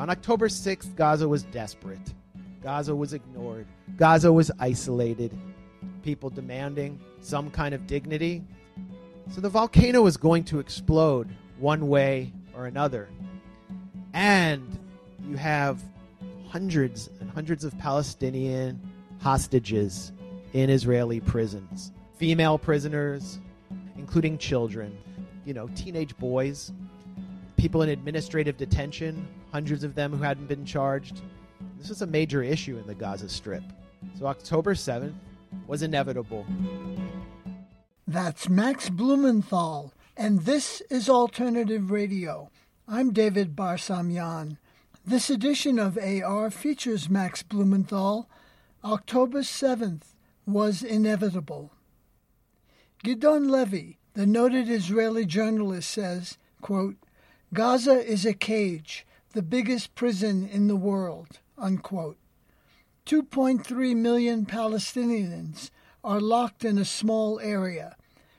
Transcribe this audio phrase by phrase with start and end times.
[0.00, 2.14] On October 6th, Gaza was desperate.
[2.62, 3.66] Gaza was ignored.
[3.98, 5.30] Gaza was isolated.
[6.02, 8.42] People demanding some kind of dignity.
[9.30, 11.28] So the volcano was going to explode
[11.58, 13.10] one way or another.
[14.14, 14.78] And
[15.28, 15.82] you have
[16.48, 18.80] hundreds and hundreds of Palestinian
[19.20, 20.12] hostages
[20.54, 21.92] in Israeli prisons.
[22.16, 23.38] Female prisoners,
[23.98, 24.96] including children,
[25.44, 26.72] you know, teenage boys,
[27.58, 31.20] people in administrative detention, hundreds of them who hadn't been charged.
[31.78, 33.62] This was a major issue in the Gaza Strip.
[34.18, 35.14] So October 7th
[35.66, 36.46] was inevitable.
[38.06, 42.50] That's Max Blumenthal, and this is Alternative Radio.
[42.88, 44.56] I'm David Barsamian.
[45.06, 48.28] This edition of AR features Max Blumenthal.
[48.84, 50.14] October 7th
[50.46, 51.72] was inevitable.
[53.02, 56.96] Gideon Levy, the noted Israeli journalist, says, quote,
[57.54, 61.38] Gaza is a cage, the biggest prison in the world.
[61.56, 62.16] Unquote.
[63.06, 65.70] 2.3 million Palestinians
[66.02, 67.96] are locked in a small area.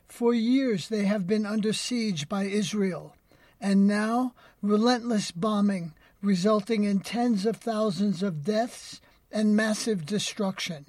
[0.07, 3.15] For years they have been under siege by Israel,
[3.59, 10.85] and now relentless bombing resulting in tens of thousands of deaths and massive destruction.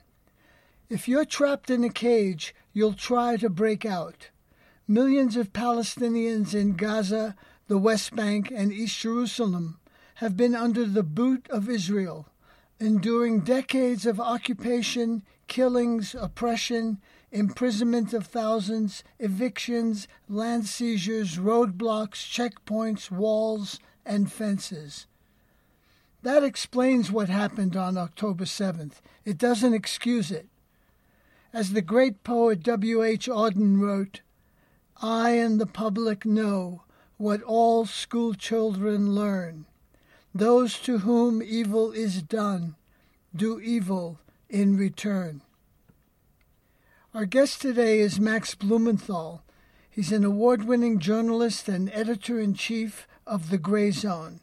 [0.91, 4.31] If you're trapped in a cage, you'll try to break out.
[4.87, 7.35] Millions of Palestinians in Gaza,
[7.69, 9.79] the West Bank, and East Jerusalem
[10.23, 12.29] have been under the boot of Israel,
[12.79, 17.01] enduring decades of occupation, killings, oppression,
[17.33, 25.07] imprisonment of thousands, evictions, land seizures, roadblocks, checkpoints, walls, and fences.
[26.23, 29.01] That explains what happened on October 7th.
[29.25, 30.47] It doesn't excuse it.
[31.53, 33.03] As the great poet W.
[33.03, 33.27] H.
[33.27, 34.21] Auden wrote,
[35.03, 36.85] I and the public know
[37.17, 39.67] what all school children learn.
[40.35, 42.77] Those to whom evil is done
[43.35, 45.43] do evil in return.
[47.15, 49.43] Our guest today is Max Blumenthal.
[49.91, 54.41] He's an award winning journalist and editor in chief of The Gray Zone.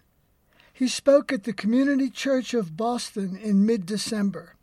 [0.71, 4.55] He spoke at the Community Church of Boston in mid December.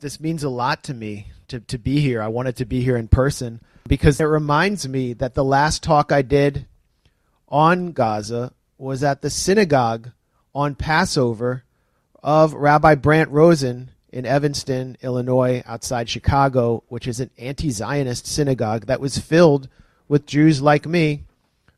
[0.00, 2.22] This means a lot to me to, to be here.
[2.22, 6.10] I wanted to be here in person because it reminds me that the last talk
[6.10, 6.66] I did
[7.50, 10.10] on Gaza was at the synagogue
[10.54, 11.64] on Passover
[12.22, 18.86] of Rabbi Brant Rosen in Evanston, Illinois, outside Chicago, which is an anti Zionist synagogue
[18.86, 19.68] that was filled
[20.08, 21.24] with Jews like me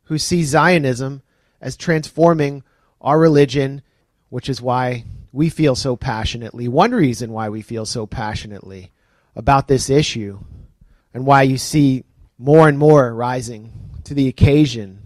[0.04, 1.22] who see Zionism
[1.60, 2.62] as transforming
[3.00, 3.82] our religion,
[4.30, 6.68] which is why we feel so passionately.
[6.68, 8.92] One reason why we feel so passionately
[9.34, 10.38] about this issue
[11.12, 12.04] and why you see
[12.38, 13.72] more and more rising
[14.04, 15.01] to the occasion,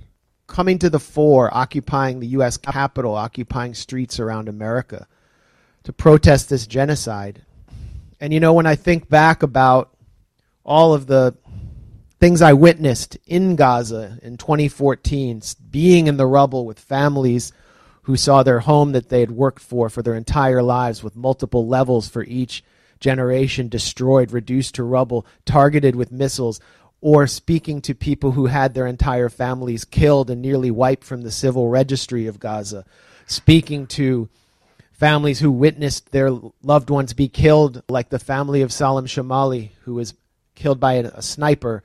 [0.47, 2.57] coming to the fore, occupying the U.S.
[2.57, 5.07] Capitol, occupying streets around America
[5.85, 7.43] to protest this genocide.
[8.21, 9.95] And you know, when I think back about
[10.65, 11.37] all of the
[12.19, 17.53] things I witnessed in Gaza in 2014, being in the rubble with families
[18.03, 21.67] who saw their home that they had worked for for their entire lives with multiple
[21.67, 22.65] levels for each
[23.01, 26.61] generation destroyed, reduced to rubble, targeted with missiles,
[27.01, 31.31] or speaking to people who had their entire families killed and nearly wiped from the
[31.31, 32.85] civil registry of Gaza,
[33.27, 34.29] speaking to
[34.93, 36.31] families who witnessed their
[36.63, 40.15] loved ones be killed, like the family of Salim Shamali, who was
[40.55, 41.83] killed by a, a sniper.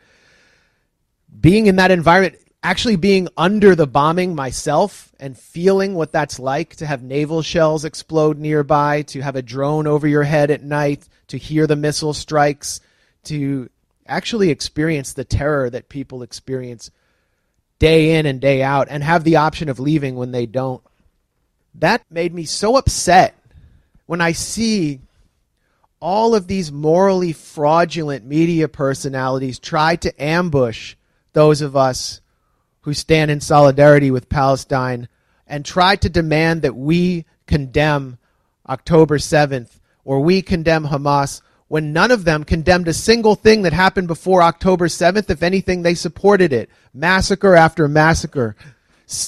[1.40, 6.76] Being in that environment, actually being under the bombing myself and feeling what that's like
[6.78, 11.08] to have naval shells explode nearby, to have a drone over your head at night,
[11.28, 12.80] to hear the missile strikes,
[13.24, 13.70] to
[14.12, 16.92] actually experience the terror that people experience
[17.80, 20.84] day in and day out and have the option of leaving when they don't.
[21.76, 23.36] That made me so upset
[24.06, 25.00] when I see
[26.02, 30.96] all of these morally fraudulent media personalities try to ambush
[31.34, 32.20] those of us
[32.82, 35.08] who stand in solidarity with Palestine
[35.48, 38.18] and try to demand that we condemn
[38.68, 41.42] October 7th or we condemn Hamas
[41.72, 45.30] when none of them condemned a single thing that happened before October 7th.
[45.30, 46.70] If anything, they supported it.
[46.94, 48.58] Massacre after massacre.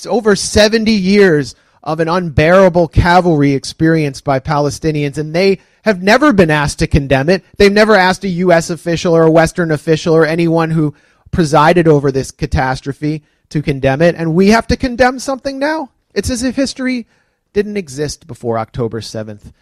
[0.06, 6.52] Over 70 years of an unbearable cavalry experienced by Palestinians, and they have never been
[6.52, 7.46] asked to condemn it.
[7.56, 8.70] They've never asked a U.S.
[8.70, 10.94] official or a Western official or anyone who
[11.32, 15.92] presided over this catastrophe to condemn it, and we have to condemn something now.
[16.14, 17.08] It's as if history
[17.54, 19.54] didn't exist before October 7th.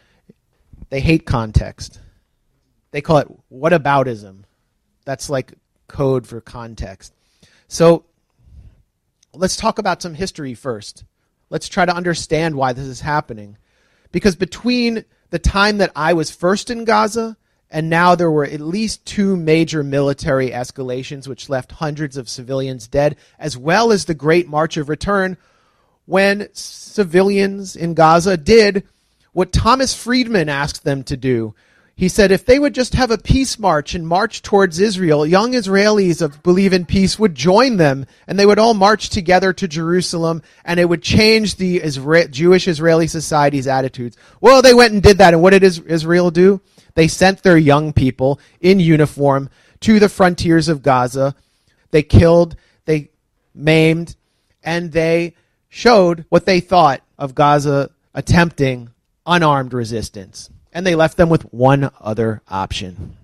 [0.89, 1.99] They hate context.
[2.91, 4.43] They call it whataboutism.
[5.05, 5.53] That's like
[5.87, 7.13] code for context.
[7.67, 8.05] So
[9.33, 11.03] let's talk about some history first.
[11.49, 13.57] let's try to understand why this is happening.
[14.11, 17.37] Because between the time that I was first in Gaza
[17.69, 22.87] and now there were at least two major military escalations which left hundreds of civilians
[22.87, 25.37] dead, as well as the Great March of Return,
[26.05, 28.83] when civilians in Gaza did
[29.31, 31.55] what Thomas Friedman asked them to do.
[31.95, 35.53] He said if they would just have a peace march and march towards Israel, young
[35.53, 39.67] Israelis of believe in peace would join them and they would all march together to
[39.67, 44.17] Jerusalem and it would change the Isra- Jewish Israeli society's attitudes.
[44.39, 46.61] Well, they went and did that and what did Israel do?
[46.95, 49.49] They sent their young people in uniform
[49.81, 51.35] to the frontiers of Gaza.
[51.91, 52.55] They killed,
[52.85, 53.11] they
[53.53, 54.15] maimed,
[54.63, 55.35] and they
[55.69, 58.89] showed what they thought of Gaza attempting
[59.25, 60.49] unarmed resistance.
[60.73, 63.17] And they left them with one other option.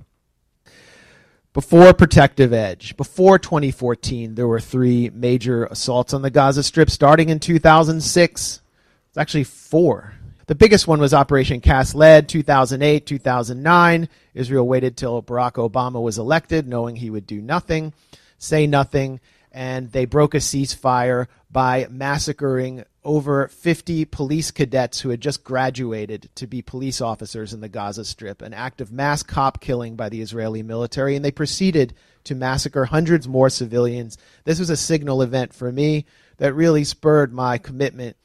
[1.54, 7.30] Before Protective Edge, before 2014, there were three major assaults on the Gaza Strip starting
[7.30, 8.62] in 2006.
[9.10, 10.14] It's actually four.
[10.46, 14.08] The biggest one was Operation Cast Lead, 2008, 2009.
[14.34, 17.92] Israel waited till Barack Obama was elected, knowing he would do nothing,
[18.38, 19.20] say nothing,
[19.52, 26.30] and they broke a ceasefire by massacring over 50 police cadets who had just graduated
[26.36, 30.10] to be police officers in the Gaza Strip, an act of mass cop killing by
[30.10, 31.94] the Israeli military, and they proceeded
[32.26, 34.18] to massacre hundreds more civilians.
[34.44, 36.06] This was a signal event for me
[36.38, 38.18] that really spurred my commitment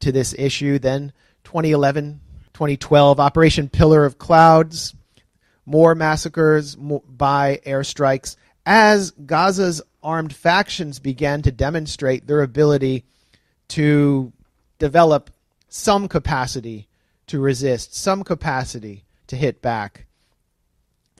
[0.00, 0.78] to this issue.
[0.78, 1.12] Then
[1.44, 2.20] 2011,
[2.54, 4.94] 2012, Operation Pillar of Clouds,
[5.66, 13.04] more massacres by airstrikes as Gaza's armed factions began to demonstrate their ability
[13.68, 14.32] to
[14.78, 15.30] develop
[15.68, 16.88] some capacity
[17.26, 20.06] to resist, some capacity to hit back.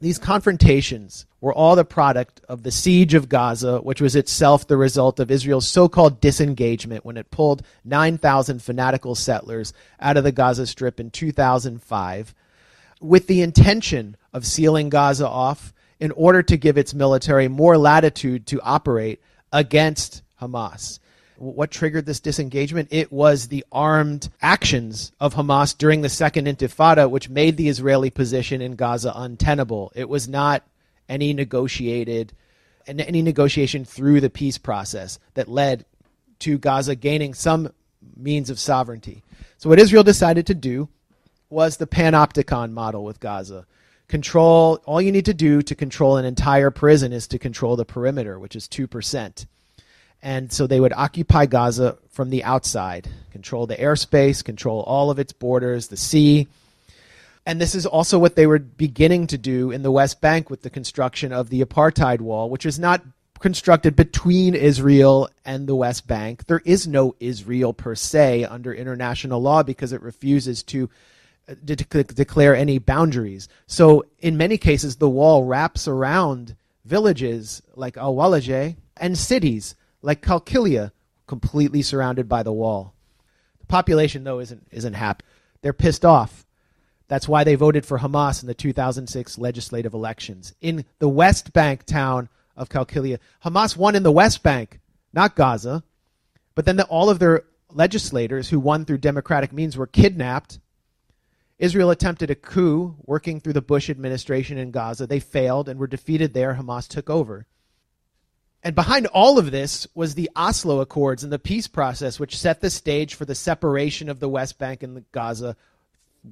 [0.00, 4.76] These confrontations were all the product of the siege of Gaza, which was itself the
[4.76, 10.32] result of Israel's so called disengagement when it pulled 9,000 fanatical settlers out of the
[10.32, 12.34] Gaza Strip in 2005
[13.00, 18.46] with the intention of sealing Gaza off in order to give its military more latitude
[18.46, 19.20] to operate
[19.52, 20.98] against Hamas.
[21.36, 22.88] What triggered this disengagement?
[22.90, 28.10] It was the armed actions of Hamas during the Second Intifada, which made the Israeli
[28.10, 29.92] position in Gaza untenable.
[29.94, 30.64] It was not
[31.08, 32.32] any negotiated
[32.88, 35.84] any negotiation through the peace process that led
[36.38, 37.70] to Gaza gaining some
[38.16, 39.22] means of sovereignty.
[39.58, 40.88] So what Israel decided to do
[41.50, 43.66] was the panopticon model with Gaza.
[44.08, 47.84] Control all you need to do to control an entire prison is to control the
[47.84, 49.46] perimeter, which is 2%.
[50.22, 55.18] And so they would occupy Gaza from the outside, control the airspace, control all of
[55.18, 56.48] its borders, the sea.
[57.46, 60.62] And this is also what they were beginning to do in the West Bank with
[60.62, 63.02] the construction of the apartheid wall, which is not
[63.38, 66.46] constructed between Israel and the West Bank.
[66.46, 70.90] There is no Israel per se under international law because it refuses to
[71.64, 73.48] de- de- declare any boundaries.
[73.66, 80.22] So in many cases, the wall wraps around villages like Al Walajeh and cities like
[80.22, 80.92] Qalqilia,
[81.26, 82.94] completely surrounded by the wall.
[83.60, 85.24] The population, though, isn't, isn't happy.
[85.60, 86.46] They're pissed off.
[87.08, 90.54] That's why they voted for Hamas in the 2006 legislative elections.
[90.60, 94.80] In the West Bank town of Qalqilia, Hamas won in the West Bank,
[95.12, 95.82] not Gaza.
[96.54, 100.58] But then the, all of their legislators who won through democratic means were kidnapped.
[101.58, 105.06] Israel attempted a coup working through the Bush administration in Gaza.
[105.06, 106.54] They failed and were defeated there.
[106.54, 107.46] Hamas took over.
[108.62, 112.60] And behind all of this was the Oslo Accords and the peace process, which set
[112.60, 115.56] the stage for the separation of the West Bank and Gaza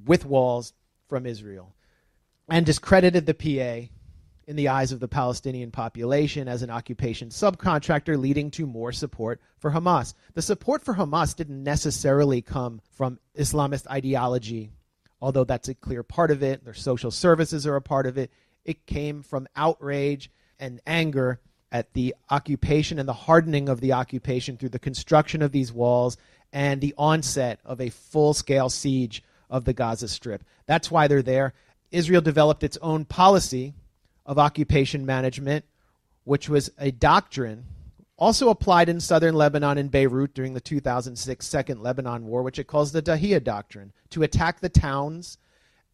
[0.05, 0.73] with walls
[1.07, 1.73] from Israel,
[2.49, 3.89] and discredited the PA
[4.45, 9.41] in the eyes of the Palestinian population as an occupation subcontractor, leading to more support
[9.57, 10.13] for Hamas.
[10.33, 14.71] The support for Hamas didn't necessarily come from Islamist ideology,
[15.21, 16.63] although that's a clear part of it.
[16.63, 18.31] Their social services are a part of it.
[18.65, 21.39] It came from outrage and anger
[21.71, 26.17] at the occupation and the hardening of the occupation through the construction of these walls
[26.53, 30.43] and the onset of a full scale siege of the Gaza Strip.
[30.65, 31.53] That's why they're there.
[31.91, 33.73] Israel developed its own policy
[34.25, 35.65] of occupation management,
[36.23, 37.65] which was a doctrine
[38.17, 42.65] also applied in southern Lebanon and Beirut during the 2006 Second Lebanon War, which it
[42.67, 45.37] calls the Dahiyya Doctrine, to attack the towns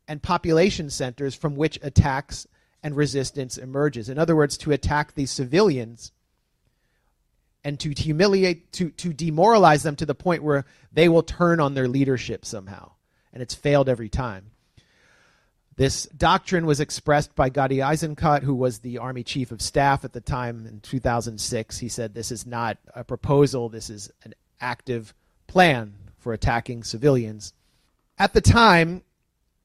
[0.07, 2.47] and population centers from which attacks
[2.81, 4.09] and resistance emerges.
[4.09, 6.11] In other words, to attack the civilians
[7.63, 11.73] and to humiliate, to, to demoralize them to the point where they will turn on
[11.73, 12.91] their leadership somehow.
[13.31, 14.51] And it's failed every time.
[15.75, 20.13] This doctrine was expressed by Gadi Eisenkot, who was the Army Chief of Staff at
[20.13, 21.79] the time in 2006.
[21.79, 25.13] He said, This is not a proposal, this is an active
[25.47, 27.53] plan for attacking civilians.
[28.19, 29.01] At the time,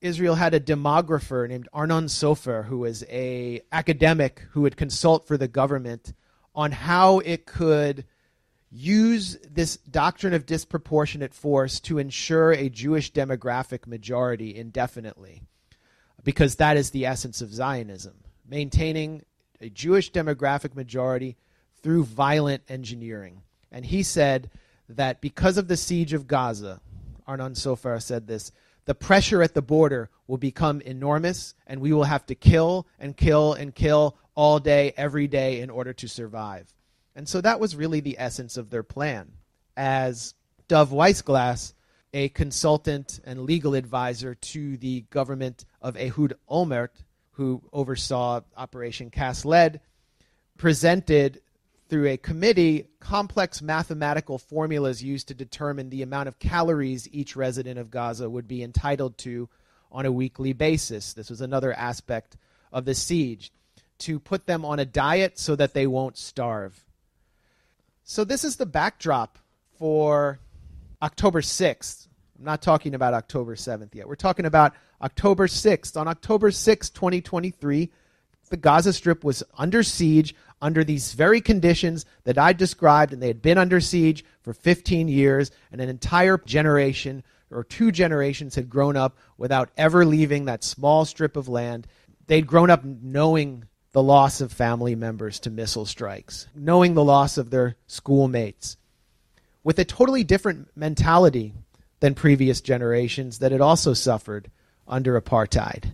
[0.01, 5.37] Israel had a demographer named Arnon Sofer, who was a academic who would consult for
[5.37, 6.15] the government
[6.55, 8.05] on how it could
[8.71, 15.43] use this doctrine of disproportionate force to ensure a Jewish demographic majority indefinitely,
[16.25, 18.15] because that is the essence of Zionism,
[18.49, 19.25] maintaining
[19.61, 21.37] a Jewish demographic majority
[21.83, 23.43] through violent engineering.
[23.71, 24.51] And he said
[24.89, 26.81] that because of the siege of Gaza,
[27.27, 28.53] Arnon Sofer said this,
[28.87, 33.17] the pressure at the border will become enormous, and we will have to kill and
[33.17, 36.73] kill and kill all day, every day, in order to survive.
[37.15, 39.33] And so that was really the essence of their plan.
[39.77, 40.35] As
[40.69, 41.75] Dov Weissglass,
[42.15, 46.91] a consultant and legal advisor to the government of Ehud Olmert,
[47.33, 49.81] who oversaw Operation Cast Lead,
[50.57, 51.41] presented
[51.89, 57.79] through a committee complex mathematical formulas used to determine the amount of calories each resident
[57.79, 59.49] of Gaza would be entitled to
[59.91, 61.15] on a weekly basis.
[61.15, 62.37] This was another aspect
[62.73, 63.51] of the siege
[64.01, 66.85] to put them on a diet so that they won't starve.
[68.05, 69.39] So, this is the backdrop
[69.79, 70.39] for
[71.03, 72.08] October 6th.
[72.39, 74.07] I'm not talking about October 7th yet.
[74.07, 75.97] We're talking about October 6th.
[75.97, 77.91] On October 6th, 2023,
[78.51, 83.27] the Gaza Strip was under siege under these very conditions that I described, and they
[83.27, 88.69] had been under siege for 15 years, and an entire generation or two generations had
[88.69, 91.87] grown up without ever leaving that small strip of land.
[92.27, 97.39] They'd grown up knowing the loss of family members to missile strikes, knowing the loss
[97.39, 98.77] of their schoolmates,
[99.65, 101.55] with a totally different mentality
[102.01, 104.51] than previous generations that had also suffered
[104.87, 105.93] under apartheid.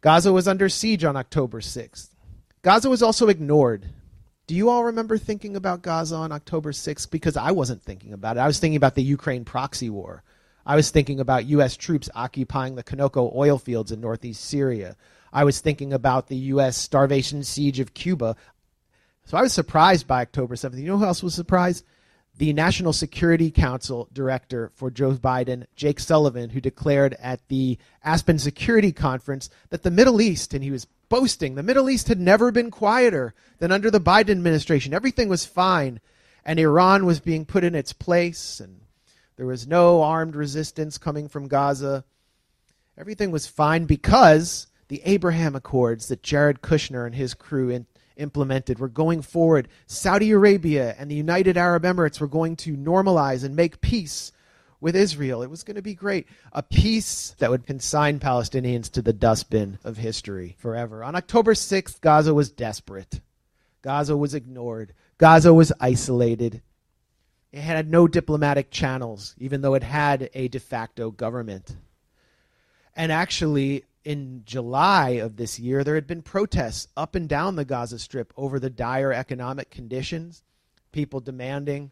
[0.00, 2.10] Gaza was under siege on October 6th.
[2.62, 3.86] Gaza was also ignored.
[4.46, 7.10] Do you all remember thinking about Gaza on October 6th?
[7.10, 8.40] Because I wasn't thinking about it.
[8.40, 10.22] I was thinking about the Ukraine proxy war.
[10.64, 11.76] I was thinking about U.S.
[11.76, 14.96] troops occupying the Conoco oil fields in northeast Syria.
[15.32, 16.76] I was thinking about the U.S.
[16.76, 18.36] starvation siege of Cuba.
[19.24, 20.78] So I was surprised by October 7th.
[20.78, 21.84] You know who else was surprised?
[22.38, 28.38] The National Security Council director for Joe Biden, Jake Sullivan, who declared at the Aspen
[28.38, 32.52] Security Conference that the Middle East, and he was boasting, the Middle East had never
[32.52, 34.94] been quieter than under the Biden administration.
[34.94, 35.98] Everything was fine,
[36.44, 38.82] and Iran was being put in its place, and
[39.36, 42.04] there was no armed resistance coming from Gaza.
[42.96, 47.86] Everything was fine because the Abraham Accords that Jared Kushner and his crew in,
[48.18, 49.68] implemented We're going forward.
[49.86, 54.32] Saudi Arabia and the United Arab Emirates were going to normalize and make peace
[54.80, 55.42] with Israel.
[55.42, 56.26] It was going to be great.
[56.52, 61.02] A peace that would consign Palestinians to the dustbin of history forever.
[61.02, 63.20] On October 6th, Gaza was desperate.
[63.82, 64.92] Gaza was ignored.
[65.18, 66.62] Gaza was isolated.
[67.50, 71.76] It had no diplomatic channels, even though it had a de facto government.
[72.94, 77.64] And actually, in July of this year, there had been protests up and down the
[77.66, 80.42] Gaza Strip over the dire economic conditions,
[80.92, 81.90] people demanding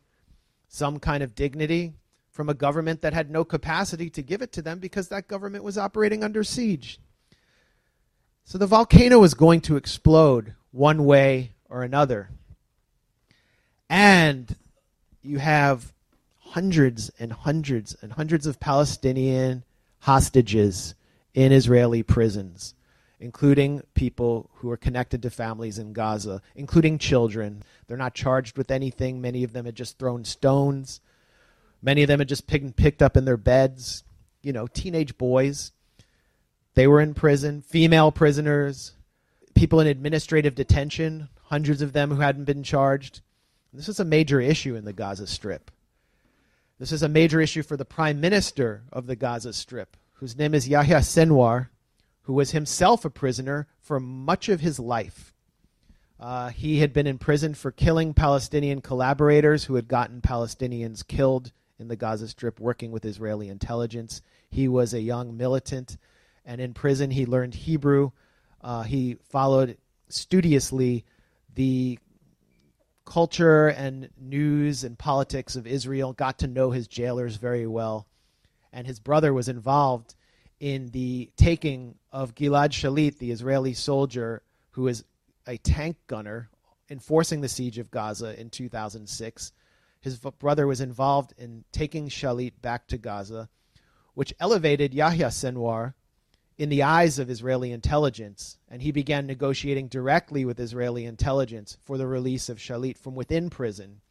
[0.66, 1.92] some kind of dignity
[2.30, 5.62] from a government that had no capacity to give it to them because that government
[5.62, 6.98] was operating under siege.
[8.44, 12.30] So the volcano was going to explode one way or another.
[13.90, 14.56] And
[15.20, 15.92] you have
[16.38, 19.64] hundreds and hundreds and hundreds of Palestinian
[19.98, 20.94] hostages
[21.36, 22.74] in Israeli prisons,
[23.20, 27.62] including people who are connected to families in Gaza, including children.
[27.86, 29.20] They're not charged with anything.
[29.20, 31.00] Many of them had just thrown stones.
[31.82, 34.02] Many of them had just picked, picked up in their beds.
[34.42, 35.72] You know, teenage boys.
[36.74, 37.60] They were in prison.
[37.60, 38.92] Female prisoners.
[39.54, 41.28] People in administrative detention.
[41.44, 43.20] Hundreds of them who hadn't been charged.
[43.74, 45.70] This is a major issue in the Gaza Strip.
[46.78, 50.54] This is a major issue for the prime minister of the Gaza Strip, whose name
[50.54, 51.68] is Yahya Sinwar,
[52.22, 55.34] who was himself a prisoner for much of his life.
[56.18, 61.52] Uh, he had been in prison for killing Palestinian collaborators who had gotten Palestinians killed
[61.78, 64.22] in the Gaza Strip working with Israeli intelligence.
[64.48, 65.98] He was a young militant,
[66.46, 68.12] and in prison he learned Hebrew.
[68.62, 69.76] Uh, he followed
[70.08, 71.04] studiously
[71.54, 71.98] the
[73.04, 78.06] culture and news and politics of Israel, got to know his jailers very well
[78.76, 80.14] and his brother was involved
[80.60, 84.42] in the taking of Gilad Shalit, the Israeli soldier
[84.72, 85.02] who was
[85.46, 86.50] a tank gunner
[86.90, 89.52] enforcing the siege of Gaza in 2006.
[90.02, 93.48] His brother was involved in taking Shalit back to Gaza,
[94.12, 95.94] which elevated Yahya Sinwar
[96.58, 101.96] in the eyes of Israeli intelligence, and he began negotiating directly with Israeli intelligence for
[101.96, 104.02] the release of Shalit from within prison.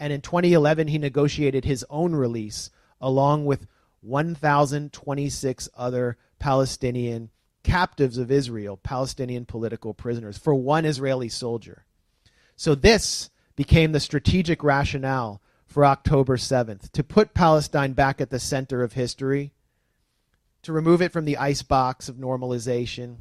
[0.00, 3.68] And in 2011, he negotiated his own release along with
[4.02, 7.30] 1,026 other Palestinian
[7.62, 11.84] captives of Israel, Palestinian political prisoners, for one Israeli soldier.
[12.56, 18.40] So this became the strategic rationale for October 7th to put Palestine back at the
[18.40, 19.52] center of history,
[20.62, 23.16] to remove it from the icebox of normalization,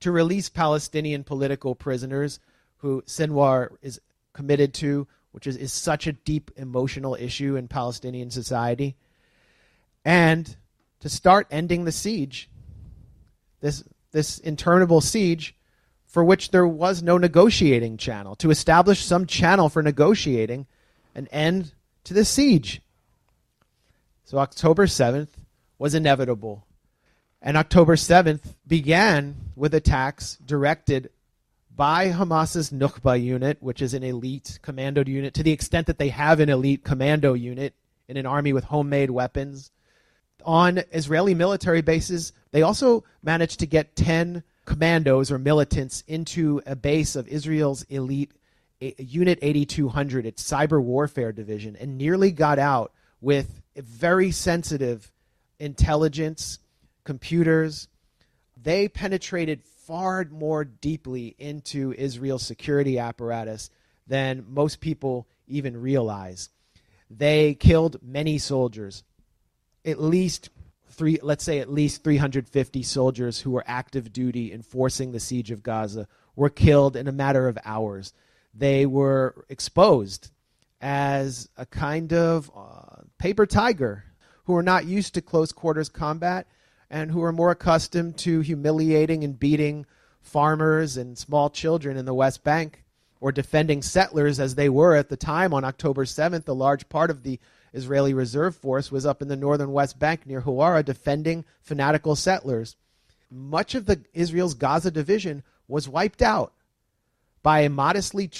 [0.00, 2.38] to release Palestinian political prisoners
[2.78, 4.00] who Sinwar is
[4.32, 8.96] committed to, which is, is such a deep emotional issue in Palestinian society,
[10.04, 10.56] and
[11.00, 12.48] to start ending the siege,
[13.60, 15.54] this, this interminable siege
[16.06, 20.64] for which there was no negotiating channel, to establish some channel for negotiating
[21.14, 21.72] an end
[22.04, 22.80] to the siege.
[24.24, 25.30] So October 7th
[25.76, 26.64] was inevitable.
[27.42, 31.10] And October 7th began with attacks directed
[31.74, 36.10] by Hamas's Nukba unit, which is an elite commando unit, to the extent that they
[36.10, 37.74] have an elite commando unit
[38.06, 39.72] in an army with homemade weapons.
[40.44, 46.76] On Israeli military bases, they also managed to get 10 commandos or militants into a
[46.76, 48.32] base of Israel's elite
[48.98, 55.10] Unit 8200, its cyber warfare division, and nearly got out with very sensitive
[55.58, 56.58] intelligence,
[57.04, 57.88] computers.
[58.60, 63.70] They penetrated far more deeply into Israel's security apparatus
[64.06, 66.50] than most people even realize.
[67.10, 69.02] They killed many soldiers,
[69.84, 70.50] at least
[70.88, 75.62] three, let's say at least 350 soldiers who were active duty enforcing the siege of
[75.62, 78.12] Gaza were killed in a matter of hours.
[78.54, 80.30] They were exposed
[80.80, 84.04] as a kind of uh, paper tiger
[84.44, 86.46] who are not used to close quarters combat
[86.90, 89.86] and who are more accustomed to humiliating and beating
[90.20, 92.84] farmers and small children in the West Bank
[93.20, 96.46] or defending settlers as they were at the time on October 7th.
[96.46, 97.40] A large part of the
[97.74, 102.76] Israeli reserve force was up in the northern West Bank near Huwara defending fanatical settlers.
[103.30, 106.52] Much of the Israel's Gaza division was wiped out
[107.42, 108.30] by a modestly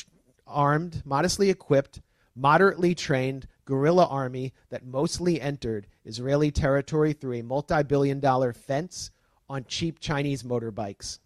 [0.46, 2.00] armed, modestly equipped,
[2.36, 9.10] moderately trained guerrilla army that mostly entered Israeli territory through a multi billion dollar fence
[9.48, 11.18] on cheap Chinese motorbikes.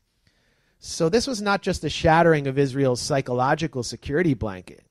[0.78, 4.84] So, this was not just a shattering of Israel's psychological security blanket,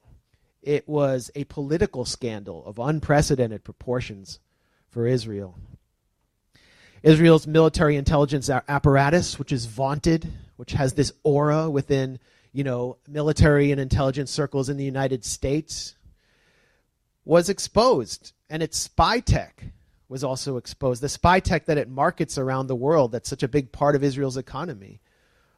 [0.67, 4.39] it was a political scandal of unprecedented proportions
[4.89, 5.57] for Israel.
[7.01, 10.27] Israel's military intelligence apparatus, which is vaunted,
[10.57, 12.19] which has this aura within,
[12.51, 15.95] you know, military and intelligence circles in the United States,
[17.23, 19.63] was exposed, and its spy tech
[20.09, 21.01] was also exposed.
[21.01, 24.03] The spy tech that it markets around the world, that's such a big part of
[24.03, 24.99] Israel's economy,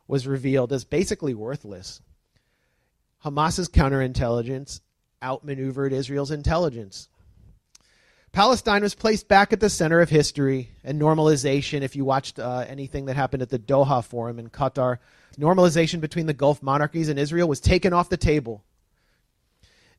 [0.08, 2.00] was revealed as basically worthless.
[3.24, 4.82] Hamas's counterintelligence
[5.24, 7.10] outmaneuvered Israel's intelligence.
[8.32, 11.82] Palestine was placed back at the center of history and normalization.
[11.82, 15.00] If you watched uh, anything that happened at the Doha Forum in Qatar,
[15.38, 18.64] normalization between the Gulf monarchies and Israel was taken off the table.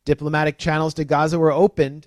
[0.05, 2.07] Diplomatic channels to Gaza were opened,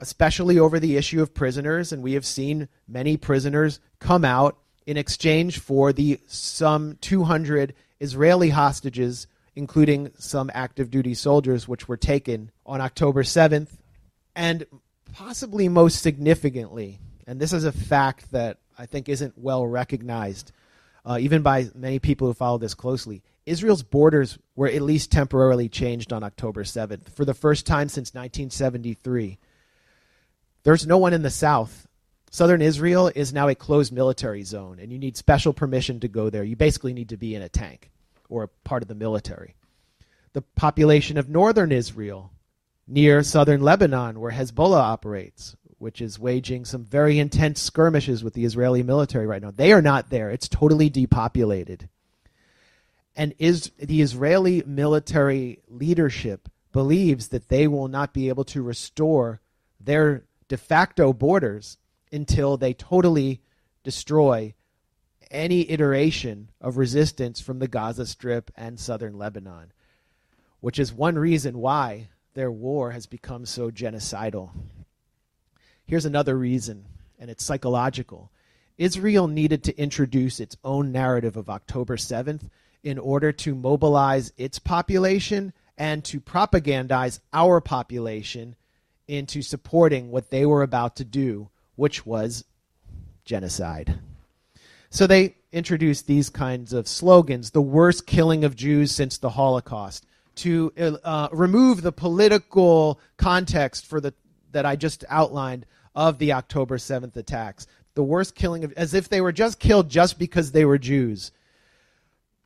[0.00, 4.96] especially over the issue of prisoners, and we have seen many prisoners come out in
[4.96, 9.26] exchange for the some 200 Israeli hostages,
[9.56, 13.68] including some active duty soldiers, which were taken on October 7th.
[14.34, 14.66] And
[15.12, 20.52] possibly most significantly, and this is a fact that I think isn't well recognized,
[21.04, 25.68] uh, even by many people who follow this closely, Israel's borders were at least temporarily
[25.68, 29.38] changed on October 7th for the first time since 1973.
[30.64, 31.86] There's no one in the south.
[32.30, 36.30] Southern Israel is now a closed military zone, and you need special permission to go
[36.30, 36.42] there.
[36.42, 37.92] You basically need to be in a tank
[38.34, 39.54] or part of the military.
[40.32, 42.32] The population of northern Israel,
[42.86, 48.44] near southern Lebanon, where Hezbollah operates, which is waging some very intense skirmishes with the
[48.44, 50.30] Israeli military right now, they are not there.
[50.30, 51.88] It's totally depopulated
[53.16, 59.40] and is the Israeli military leadership believes that they will not be able to restore
[59.80, 61.78] their de facto borders
[62.10, 63.40] until they totally
[63.84, 64.54] destroy
[65.34, 69.72] any iteration of resistance from the Gaza Strip and southern Lebanon,
[70.60, 74.50] which is one reason why their war has become so genocidal.
[75.84, 76.86] Here's another reason,
[77.18, 78.30] and it's psychological.
[78.78, 82.48] Israel needed to introduce its own narrative of October 7th
[82.82, 88.56] in order to mobilize its population and to propagandize our population
[89.08, 92.44] into supporting what they were about to do, which was
[93.24, 93.98] genocide.
[94.94, 100.06] So they introduced these kinds of slogans the worst killing of Jews since the Holocaust,
[100.36, 104.14] to uh, remove the political context for the,
[104.52, 107.66] that I just outlined of the October 7th attacks.
[107.96, 111.32] The worst killing of, as if they were just killed just because they were Jews.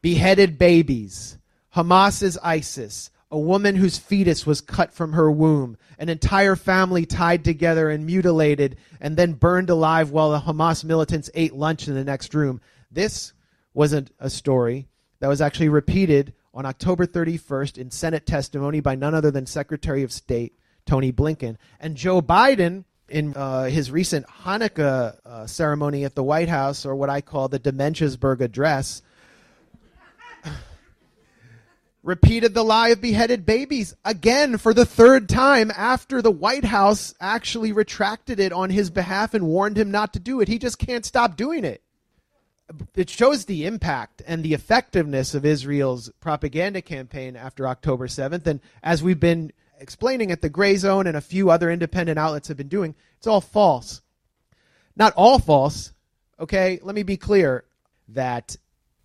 [0.00, 1.37] Beheaded babies.
[1.76, 3.11] Hamas is ISIS.
[3.31, 5.77] A woman whose fetus was cut from her womb.
[5.99, 11.31] An entire family tied together and mutilated and then burned alive while the Hamas militants
[11.35, 12.61] ate lunch in the next room.
[12.91, 13.33] This
[13.75, 14.88] wasn't a story
[15.21, 20.03] that was actually repeated on October 31st in Senate testimony by none other than Secretary
[20.03, 21.57] of State Tony Blinken.
[21.79, 26.95] And Joe Biden, in uh, his recent Hanukkah uh, ceremony at the White House, or
[26.95, 29.03] what I call the Dementiasburg address,
[32.09, 37.14] repeated the lie of beheaded babies again for the third time after the White House
[37.21, 40.49] actually retracted it on his behalf and warned him not to do it.
[40.49, 41.83] He just can't stop doing it
[42.94, 48.47] it shows the impact and the effectiveness of Israel's propaganda campaign after October 7th.
[48.47, 52.49] And as we've been explaining at the Gray Zone and a few other independent outlets
[52.49, 54.03] have been doing, it's all false.
[54.97, 55.92] Not all false.
[56.38, 57.64] Okay, let me be clear
[58.09, 58.57] that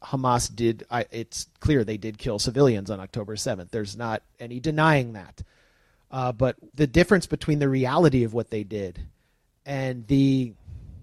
[0.04, 3.70] Hamas did, I, it's clear they did kill civilians on October 7th.
[3.72, 5.42] There's not any denying that.
[6.12, 9.02] Uh, but the difference between the reality of what they did
[9.66, 10.54] and the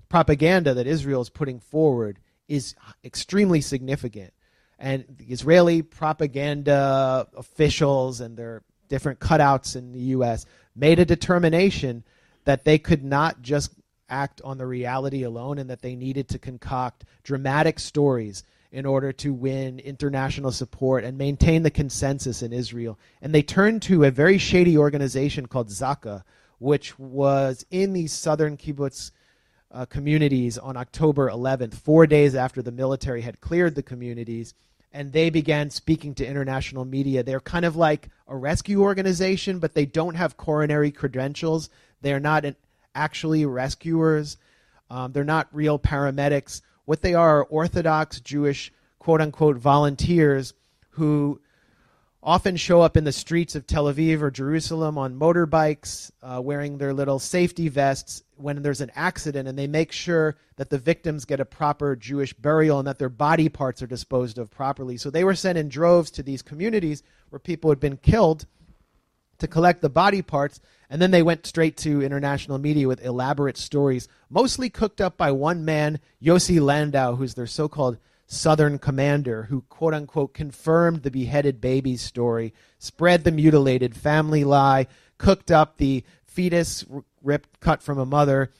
[0.08, 4.32] propaganda that Israel is putting forward is extremely significant.
[4.78, 10.46] And the Israeli propaganda officials and their different cutouts in the U.S.
[10.74, 12.02] made a determination
[12.44, 13.72] that they could not just
[14.08, 19.12] act on the reality alone and that they needed to concoct dramatic stories in order
[19.12, 22.98] to win international support and maintain the consensus in Israel.
[23.20, 26.22] And they turned to a very shady organization called Zaka,
[26.58, 29.10] which was in these southern kibbutz
[29.72, 34.54] uh, communities on October 11th, four days after the military had cleared the communities,
[34.92, 37.22] and they began speaking to international media.
[37.22, 41.70] They're kind of like a rescue organization, but they don't have coronary credentials.
[42.02, 42.56] They're not an,
[42.94, 44.36] actually rescuers.
[44.90, 46.62] Um, they're not real paramedics.
[46.90, 50.54] What they are are Orthodox Jewish, quote unquote, volunteers
[50.94, 51.40] who
[52.20, 56.78] often show up in the streets of Tel Aviv or Jerusalem on motorbikes, uh, wearing
[56.78, 61.24] their little safety vests when there's an accident, and they make sure that the victims
[61.24, 64.96] get a proper Jewish burial and that their body parts are disposed of properly.
[64.96, 68.46] So they were sent in droves to these communities where people had been killed
[69.40, 73.56] to collect the body parts, and then they went straight to international media with elaborate
[73.56, 79.44] stories, mostly cooked up by one man, Yossi Landau, who's their so called Southern commander
[79.44, 84.86] who, quote unquote, confirmed the beheaded baby's story, spread the mutilated family lie,
[85.18, 86.84] cooked up the fetus
[87.22, 88.52] ripped, cut from a mother,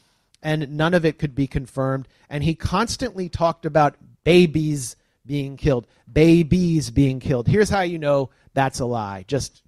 [0.43, 2.09] and none of it could be confirmed.
[2.29, 7.47] And he constantly talked about babies being killed, babies being killed.
[7.47, 9.25] Here's how you know that's a lie.
[9.29, 9.63] Just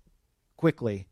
[0.62, 1.08] quickly.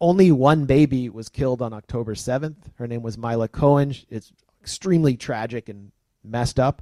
[0.00, 2.54] Only one baby was killed on October 7th.
[2.76, 3.92] Her name was Mila Cohen.
[4.08, 5.90] It's extremely tragic and
[6.22, 6.80] messed up.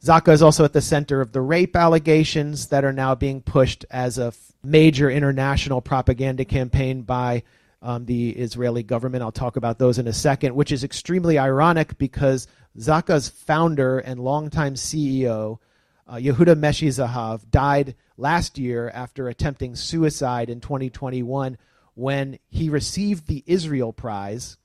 [0.00, 3.84] Zaka is also at the center of the rape allegations that are now being pushed
[3.90, 7.42] as a major international propaganda campaign by
[7.82, 9.24] um, the Israeli government.
[9.24, 12.46] I'll talk about those in a second, which is extremely ironic because
[12.78, 15.58] Zaka's founder and longtime CEO,
[16.06, 21.58] uh, Yehuda Meshi Zahav, died last year after attempting suicide in 2021
[21.94, 24.56] when he received the Israel Prize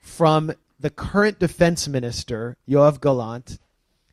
[0.00, 3.58] from the current defense minister, Yoav Gallant,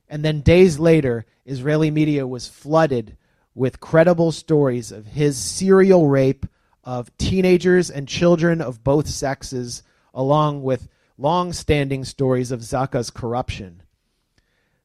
[0.08, 3.18] and then days later, Israeli media was flooded
[3.56, 6.46] with credible stories of his serial rape
[6.84, 9.82] of teenagers and children of both sexes,
[10.14, 10.88] along with
[11.18, 13.82] long standing stories of Zaka's corruption.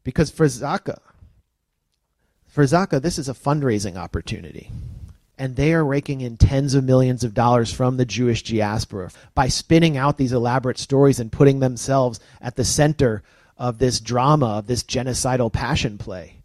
[0.04, 1.00] Because for Zaka,
[2.58, 4.72] for Zaka, this is a fundraising opportunity.
[5.38, 9.46] And they are raking in tens of millions of dollars from the Jewish diaspora by
[9.46, 13.22] spinning out these elaborate stories and putting themselves at the center
[13.56, 16.42] of this drama, of this genocidal passion play.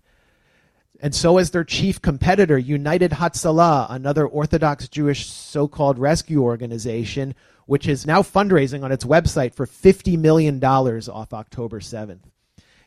[0.99, 7.33] And so is their chief competitor, United Hatzalah, another Orthodox Jewish so called rescue organization,
[7.65, 12.19] which is now fundraising on its website for $50 million off October 7th.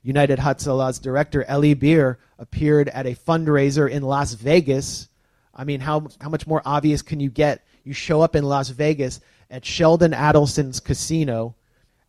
[0.06, 5.08] United Hatzalah's director, Eli Beer, appeared at a fundraiser in Las Vegas.
[5.52, 7.66] I mean, how, how much more obvious can you get?
[7.82, 11.56] You show up in Las Vegas at Sheldon Adelson's casino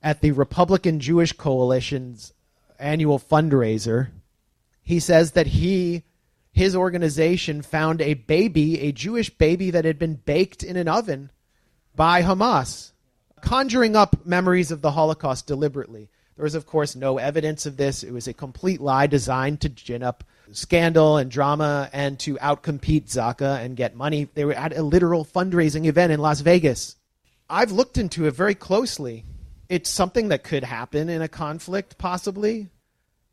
[0.04, 2.34] at the Republican Jewish Coalition's
[2.78, 4.10] annual fundraiser.
[4.84, 6.04] He says that he
[6.52, 11.32] his organization found a baby, a Jewish baby that had been baked in an oven
[11.96, 12.92] by Hamas,
[13.42, 16.10] conjuring up memories of the Holocaust deliberately.
[16.38, 18.04] There was, of course, no evidence of this.
[18.04, 23.06] It was a complete lie designed to gin up scandal and drama and to outcompete
[23.06, 24.30] Zaka and get money.
[24.36, 26.96] They were at a literal fundraising event in Las Vegas.
[27.50, 29.26] I've looked into it very closely.
[29.68, 32.70] It's something that could happen in a conflict, possibly,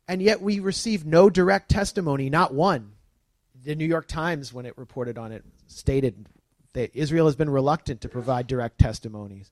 [0.07, 2.93] and yet we receive no direct testimony, not one.
[3.63, 6.27] The New York Times, when it reported on it, stated
[6.73, 9.51] that Israel has been reluctant to provide direct testimonies.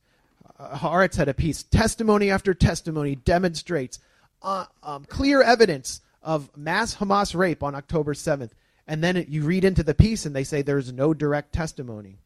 [0.59, 1.63] Uh, Haaretz had a piece.
[1.63, 3.99] Testimony after testimony demonstrates
[4.41, 8.51] uh, um, clear evidence of mass Hamas rape on October 7th.
[8.87, 12.19] And then you read into the piece and they say there's no direct testimony.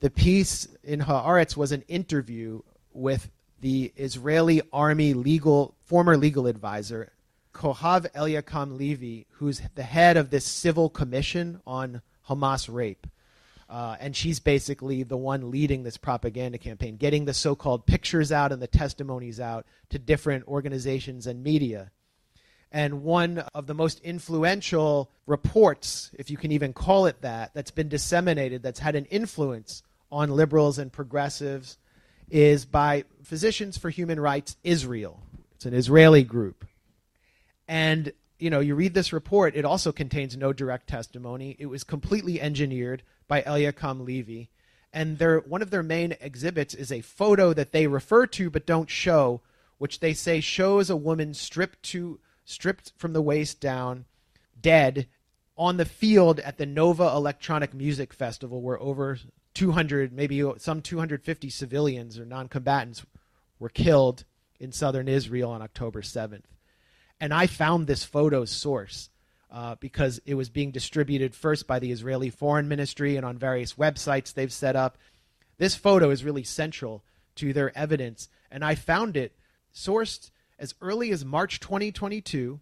[0.00, 3.30] The piece in Haaretz was an interview with
[3.60, 7.12] the Israeli army legal former legal advisor
[7.56, 13.06] Kohav Elkayam Levy, who's the head of this civil commission on Hamas rape.
[13.68, 18.30] Uh, and she's basically the one leading this propaganda campaign, getting the so called pictures
[18.30, 21.90] out and the testimonies out to different organizations and media.
[22.70, 27.70] And one of the most influential reports, if you can even call it that, that's
[27.70, 31.78] been disseminated, that's had an influence on liberals and progressives,
[32.30, 35.22] is by Physicians for Human Rights Israel.
[35.54, 36.64] It's an Israeli group.
[37.66, 41.56] And you know, you read this report, it also contains no direct testimony.
[41.58, 44.50] It was completely engineered by Elkayam Levy.
[44.92, 48.66] And their, one of their main exhibits is a photo that they refer to but
[48.66, 49.40] don't show,
[49.78, 54.04] which they say shows a woman stripped to stripped from the waist down,
[54.60, 55.08] dead,
[55.58, 59.18] on the field at the Nova Electronic Music Festival, where over
[59.54, 63.04] 200, maybe some 250 civilians or non-combatants
[63.58, 64.24] were killed
[64.60, 66.44] in southern Israel on October 7th.
[67.20, 69.10] And I found this photo source
[69.50, 73.74] uh, because it was being distributed first by the Israeli Foreign Ministry and on various
[73.74, 74.98] websites they've set up.
[75.58, 77.02] This photo is really central
[77.36, 79.32] to their evidence, and I found it
[79.74, 82.60] sourced as early as March 2022.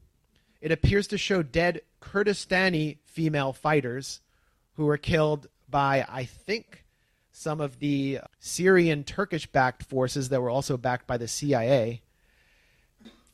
[0.61, 4.21] It appears to show dead Kurdistani female fighters
[4.75, 6.85] who were killed by, I think,
[7.33, 12.03] some of the Syrian Turkish backed forces that were also backed by the CIA.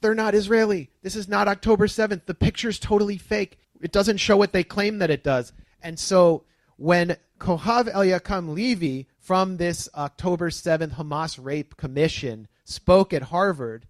[0.00, 0.90] They're not Israeli.
[1.02, 2.26] This is not October 7th.
[2.26, 3.58] The picture's totally fake.
[3.80, 5.52] It doesn't show what they claim that it does.
[5.82, 6.44] And so
[6.76, 13.86] when Kohav Elkayam Levy from this October 7th Hamas rape commission spoke at Harvard,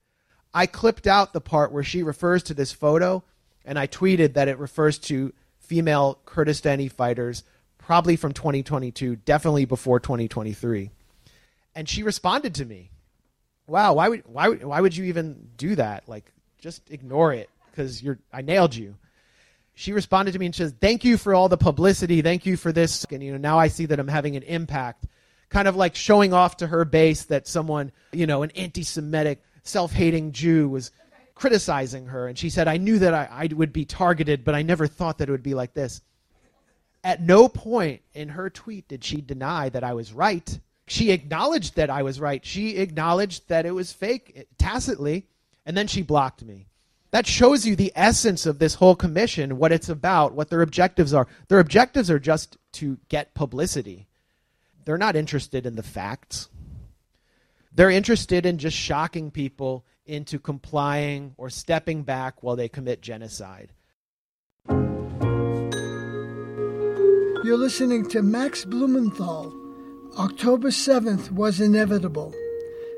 [0.52, 3.22] I clipped out the part where she refers to this photo
[3.64, 7.44] and I tweeted that it refers to female Kurdistani fighters,
[7.78, 10.90] probably from 2022, definitely before 2023.
[11.74, 12.90] And she responded to me
[13.70, 16.08] wow, why would why would, why would you even do that?
[16.08, 18.96] Like, just ignore it because you're I nailed you.
[19.74, 22.20] She responded to me and says, "Thank you for all the publicity.
[22.20, 25.06] Thank you for this." And you know, now I see that I'm having an impact,
[25.48, 30.32] kind of like showing off to her base that someone, you know, an anti-Semitic, self-hating
[30.32, 30.90] Jew was
[31.34, 34.62] criticizing her, and she said, "I knew that I, I would be targeted, but I
[34.62, 36.02] never thought that it would be like this."
[37.02, 41.76] At no point in her tweet did she deny that I was right she acknowledged
[41.76, 42.44] that I was right.
[42.44, 45.28] She acknowledged that it was fake eh, tacitly,
[45.64, 46.66] and then she blocked me.
[47.12, 51.14] That shows you the essence of this whole commission, what it's about, what their objectives
[51.14, 51.28] are.
[51.46, 54.08] Their objectives are just to get publicity.
[54.84, 56.48] They're not interested in the facts.
[57.72, 63.72] They're interested in just shocking people into complying or stepping back while they commit genocide.
[67.44, 69.59] You're listening to Max Blumenthal
[70.18, 72.34] October 7th was inevitable.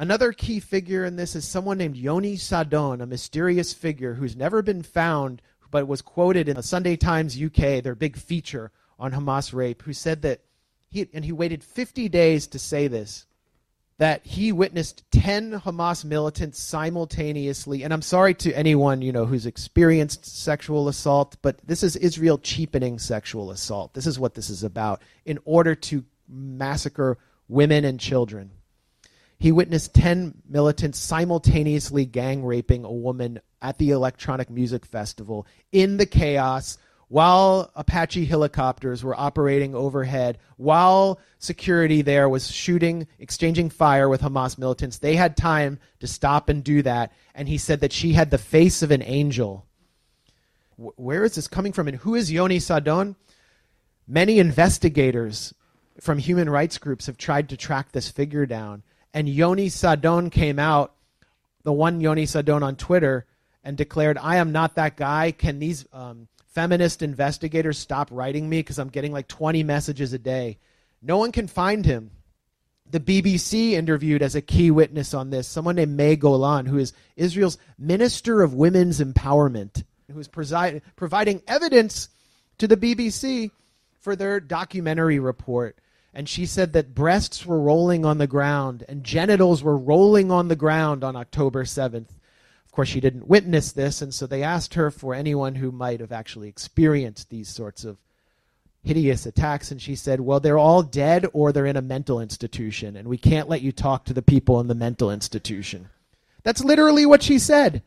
[0.00, 4.62] Another key figure in this is someone named Yoni Sadon, a mysterious figure who's never
[4.62, 9.52] been found but was quoted in the Sunday Times UK, their big feature on Hamas
[9.52, 10.40] rape, who said that
[10.88, 13.26] he and he waited 50 days to say this
[13.98, 19.46] that he witnessed 10 Hamas militants simultaneously and I'm sorry to anyone, you know, who's
[19.46, 23.94] experienced sexual assault, but this is Israel cheapening sexual assault.
[23.94, 28.52] This is what this is about in order to massacre women and children.
[29.38, 35.96] He witnessed 10 militants simultaneously gang raping a woman at the electronic music festival in
[35.96, 44.08] the chaos while Apache helicopters were operating overhead, while security there was shooting, exchanging fire
[44.08, 44.98] with Hamas militants.
[44.98, 47.12] They had time to stop and do that.
[47.34, 49.64] And he said that she had the face of an angel.
[50.76, 51.88] Where is this coming from?
[51.88, 53.16] And who is Yoni Sadon?
[54.06, 55.54] Many investigators
[56.00, 58.82] from human rights groups have tried to track this figure down
[59.14, 60.94] and Yoni Sadon came out,
[61.62, 63.26] the one Yoni Sadon on Twitter,
[63.64, 65.32] and declared, I am not that guy.
[65.32, 70.18] Can these um, feminist investigators stop writing me because I'm getting like 20 messages a
[70.18, 70.58] day?
[71.02, 72.10] No one can find him.
[72.90, 76.94] The BBC interviewed as a key witness on this someone named May Golan, who is
[77.16, 82.08] Israel's Minister of Women's Empowerment, who is presi- providing evidence
[82.56, 83.50] to the BBC
[84.00, 85.76] for their documentary report.
[86.14, 90.48] And she said that breasts were rolling on the ground and genitals were rolling on
[90.48, 92.08] the ground on October 7th.
[92.64, 96.00] Of course, she didn't witness this, and so they asked her for anyone who might
[96.00, 97.98] have actually experienced these sorts of
[98.84, 99.70] hideous attacks.
[99.70, 103.18] And she said, Well, they're all dead or they're in a mental institution, and we
[103.18, 105.88] can't let you talk to the people in the mental institution.
[106.42, 107.82] That's literally what she said.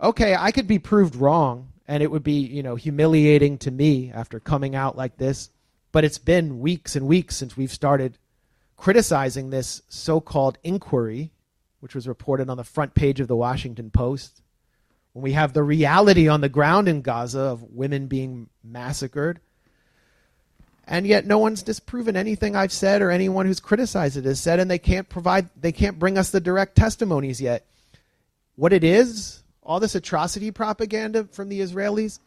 [0.00, 4.10] Okay, I could be proved wrong, and it would be, you know, humiliating to me
[4.12, 5.50] after coming out like this.
[5.94, 8.18] But it's been weeks and weeks since we've started
[8.76, 11.30] criticizing this so called inquiry,
[11.78, 14.42] which was reported on the front page of the Washington Post.
[15.12, 19.38] When we have the reality on the ground in Gaza of women being massacred.
[20.84, 24.58] And yet no one's disproven anything I've said or anyone who's criticized it has said,
[24.58, 27.68] and they can't provide they can't bring us the direct testimonies yet.
[28.56, 32.18] What it is, all this atrocity propaganda from the Israelis,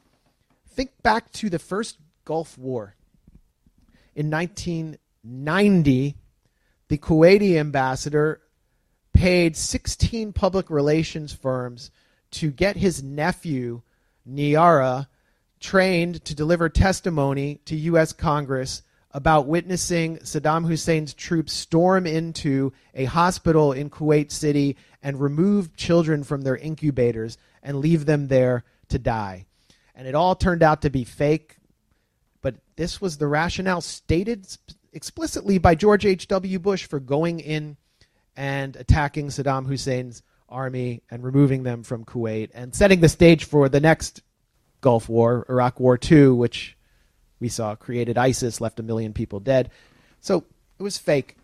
[0.70, 2.94] think back to the first Gulf War.
[4.18, 6.16] In 1990,
[6.88, 8.42] the Kuwaiti ambassador
[9.14, 11.92] paid 16 public relations firms
[12.32, 13.84] to get his nephew,
[14.28, 15.06] Nayirah,
[15.60, 18.12] trained to deliver testimony to U.S.
[18.12, 25.76] Congress about witnessing Saddam Hussein's troops storm into a hospital in Kuwait City and remove
[25.76, 29.46] children from their incubators and leave them there to die.
[29.94, 31.57] And it all turned out to be fake,
[32.48, 34.48] but this was the rationale stated
[34.94, 36.60] explicitly by George H.W.
[36.60, 37.76] Bush for going in
[38.38, 43.68] and attacking Saddam Hussein's army and removing them from Kuwait and setting the stage for
[43.68, 44.22] the next
[44.80, 46.78] Gulf War, Iraq War II, which
[47.42, 49.70] we saw created ISIS, left a million people dead.
[50.22, 50.46] So
[50.80, 51.36] it was fake.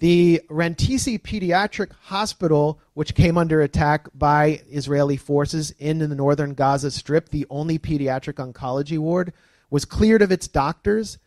[0.00, 6.90] The Rantisi Pediatric Hospital, which came under attack by Israeli forces in the northern Gaza
[6.90, 9.32] Strip, the only pediatric oncology ward,
[9.72, 11.18] was cleared of its doctors.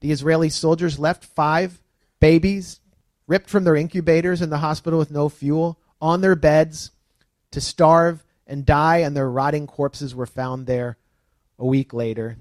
[0.00, 1.80] The Israeli soldiers left five
[2.20, 2.80] babies
[3.26, 6.90] ripped from their incubators in the hospital with no fuel on their beds
[7.52, 10.98] to starve and die, and their rotting corpses were found there
[11.58, 12.36] a week later.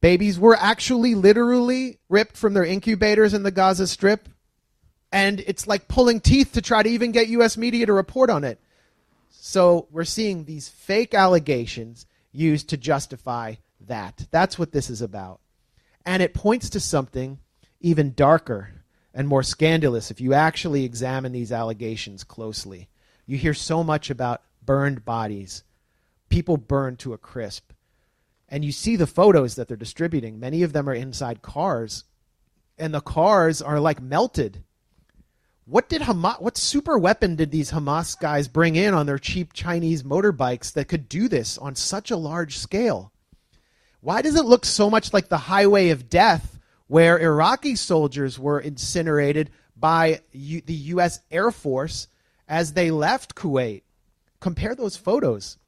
[0.00, 4.28] Babies were actually literally ripped from their incubators in the Gaza Strip,
[5.12, 7.56] and it's like pulling teeth to try to even get U.S.
[7.56, 8.58] media to report on it.
[9.28, 13.54] So we're seeing these fake allegations used to justify
[13.90, 14.26] that.
[14.30, 15.40] That's what this is about.
[16.04, 17.38] And it points to something
[17.80, 18.70] even darker
[19.12, 22.88] and more scandalous if you actually examine these allegations closely.
[23.26, 25.62] You hear so much about burned bodies,
[26.28, 27.72] people burned to a crisp.
[28.48, 30.40] And you see the photos that they're distributing.
[30.40, 32.04] Many of them are inside cars,
[32.78, 34.64] and the cars are like melted.
[35.66, 36.40] What did Hamas?
[36.40, 40.88] What super weapon did these Hamas guys bring in on their cheap Chinese motorbikes that
[40.88, 43.12] could do this on such a large scale?
[44.00, 46.58] Why does it look so much like the highway of death
[46.88, 51.20] where Iraqi soldiers were incinerated by U- the U.S.
[51.30, 52.08] Air Force
[52.48, 53.82] as they left Kuwait?
[54.40, 55.58] Compare those photos.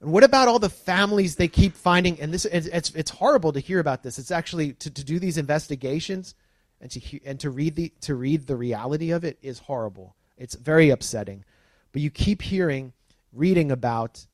[0.00, 2.20] And what about all the families they keep finding?
[2.20, 4.18] And this it's, it's, horrible to hear about this.
[4.18, 6.34] It's actually to, to do these investigations
[6.80, 10.14] and to and to read the to read the reality of it is horrible.
[10.36, 11.44] It's very upsetting.
[11.92, 12.92] But you keep hearing,
[13.32, 14.26] reading about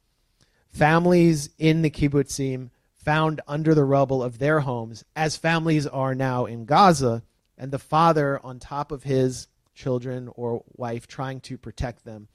[0.75, 6.47] families in the kibbutzim found under the rubble of their homes, as families are now
[6.47, 7.23] in Gaza,
[7.57, 12.29] and the father on top of his children or wife trying to protect them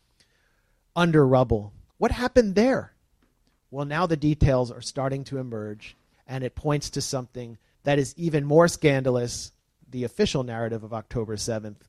[0.95, 1.73] under rubble.
[1.97, 2.93] What happened there?
[3.71, 8.13] Well, now the details are starting to emerge, and it points to something that is
[8.17, 9.51] even more scandalous
[9.89, 11.81] the official narrative of October 7th.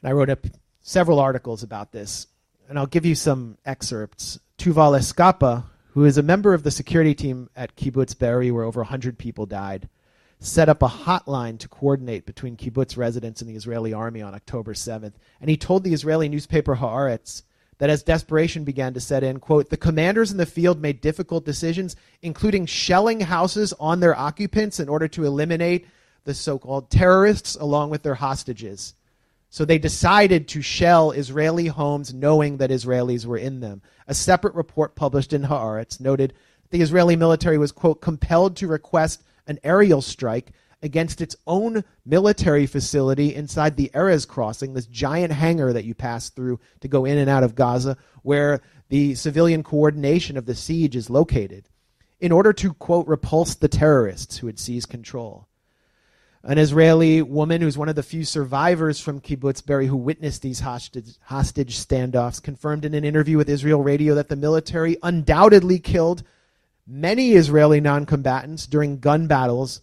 [0.00, 0.46] And I wrote up
[0.80, 2.28] several articles about this,
[2.68, 4.38] and I'll give you some excerpts.
[4.58, 8.80] Tuval Escapa, who is a member of the security team at Kibbutz Be'eri, where over
[8.80, 9.88] 100 people died,
[10.40, 14.74] set up a hotline to coordinate between kibbutz residents and the Israeli army on October
[14.74, 15.14] 7th.
[15.40, 17.42] And he told the Israeli newspaper Haaretz
[17.78, 21.44] that as desperation began to set in, quote, the commanders in the field made difficult
[21.44, 25.86] decisions, including shelling houses on their occupants in order to eliminate
[26.24, 28.94] the so called terrorists along with their hostages.
[29.50, 33.82] So they decided to shell Israeli homes knowing that Israelis were in them.
[34.06, 36.34] A separate report published in Haaretz noted
[36.70, 42.66] the Israeli military was, quote, compelled to request an aerial strike against its own military
[42.66, 47.18] facility inside the Erez crossing, this giant hangar that you pass through to go in
[47.18, 51.68] and out of Gaza, where the civilian coordination of the siege is located,
[52.20, 55.48] in order to, quote, repulse the terrorists who had seized control.
[56.48, 60.60] An Israeli woman who's one of the few survivors from Kibbutz Be'eri who witnessed these
[60.60, 66.22] hostage, hostage standoffs confirmed in an interview with Israel Radio that the military undoubtedly killed
[66.86, 69.82] many Israeli non combatants during gun battles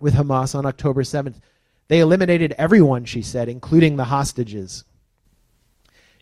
[0.00, 1.34] with Hamas on October 7th.
[1.88, 4.84] They eliminated everyone, she said, including the hostages.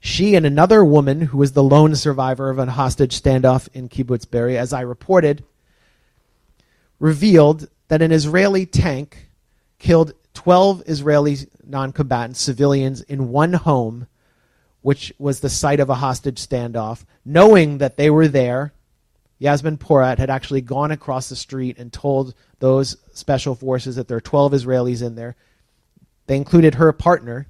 [0.01, 4.29] She and another woman, who was the lone survivor of a hostage standoff in Kibbutz
[4.29, 5.45] Be'eri, as I reported,
[6.99, 9.30] revealed that an Israeli tank
[9.81, 14.07] killed 12 Israeli non combatants, civilians, in one home,
[14.83, 18.73] which was the site of a hostage standoff, knowing that they were there.
[19.39, 24.19] Yasmin Porat had actually gone across the street and told those special forces that there
[24.19, 25.35] are 12 Israelis in there.
[26.27, 27.47] They included her partner,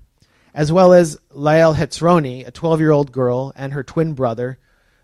[0.55, 4.59] as well as Liel Hetzroni, a 12 year old girl, and her twin brother.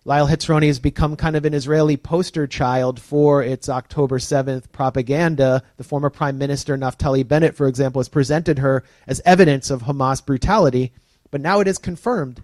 [0.07, 5.65] Liel Hetzroni has become kind of an Israeli poster child for its October 7th propaganda.
[5.79, 10.25] The former Prime Minister Naftali Bennett, for example, has presented her as evidence of Hamas
[10.25, 10.93] brutality,
[11.33, 12.41] but now it is confirmed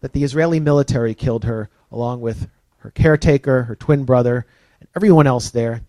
[0.00, 4.44] that the Israeli military killed her along with her caretaker, her twin brother,
[4.80, 5.82] and everyone else there.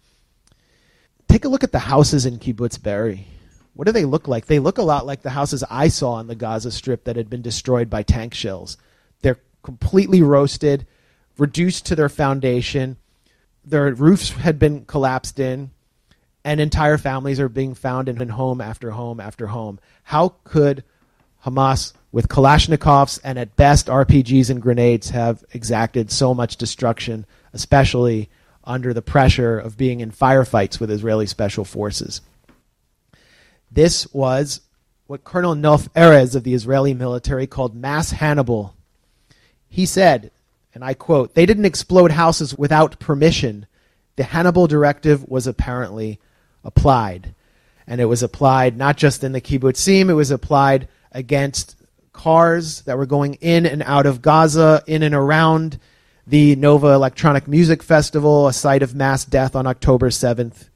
[1.27, 3.25] Take a look at the houses in Kibbutz Be'eri.
[3.73, 4.45] What do they look like?
[4.45, 7.27] They look a lot like the houses I saw on the Gaza Strip that had
[7.27, 8.77] been destroyed by tank shells.
[9.63, 10.85] Completely roasted,
[11.37, 12.97] reduced to their foundation.
[13.63, 15.71] Their roofs had been collapsed in,
[16.43, 19.79] and entire families are being found in home after home after home.
[20.03, 20.83] How could
[21.45, 28.29] Hamas, with Kalashnikovs and at best RPGs and grenades, have exacted so much destruction, especially
[28.63, 32.21] under the pressure of being in firefights with Israeli special forces?
[33.71, 34.61] This was
[35.07, 38.75] what Colonel Nof Erez of the Israeli military called mass Hannibal.
[39.71, 40.31] He said,
[40.75, 43.65] and I quote, they didn't explode houses without permission.
[44.17, 46.19] The Hannibal directive was apparently
[46.63, 47.33] applied.
[47.87, 51.77] And it was applied not just in the kibbutzim, it was applied against
[52.11, 55.79] cars that were going in and out of Gaza, in and around
[56.27, 60.67] the Nova Electronic Music Festival, a site of mass death on October 7th.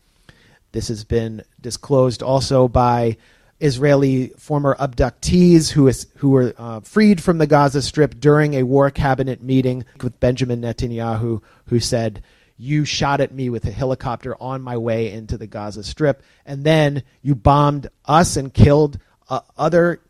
[0.71, 3.17] This has been disclosed also by
[3.59, 8.63] Israeli former abductees who, is, who were uh, freed from the Gaza Strip during a
[8.63, 12.21] war cabinet meeting with Benjamin Netanyahu, who said,
[12.57, 16.65] You shot at me with a helicopter on my way into the Gaza Strip, and
[16.65, 18.99] then you bombed us and killed
[19.29, 20.01] uh, other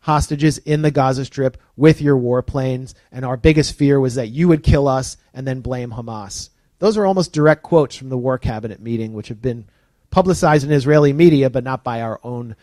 [0.00, 4.46] hostages in the Gaza Strip with your warplanes, and our biggest fear was that you
[4.46, 6.50] would kill us and then blame Hamas.
[6.78, 9.64] Those are almost direct quotes from the war cabinet meeting, which have been
[10.10, 12.54] publicized in Israeli media, but not by our own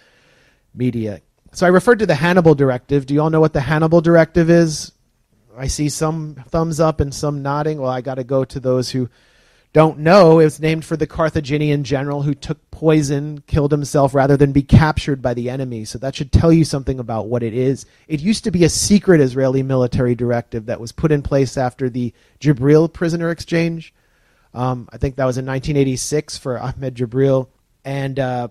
[0.74, 1.22] media.
[1.52, 3.06] So I referred to the Hannibal Directive.
[3.06, 4.92] Do you all know what the Hannibal Directive is?
[5.58, 7.80] I see some thumbs up and some nodding.
[7.80, 9.10] Well, I got to go to those who
[9.72, 10.40] don't know.
[10.40, 14.64] It was named for the Carthaginian general who took poison, killed himself rather than be
[14.64, 15.86] captured by the enemy.
[15.86, 17.86] So that should tell you something about what it is.
[18.08, 21.90] It used to be a secret Israeli military directive that was put in place after
[21.90, 23.94] the Jibril prisoner exchange.
[24.54, 27.50] Um, I think that was in 1986 for Ahmed Jibril,
[27.86, 28.48] and uh,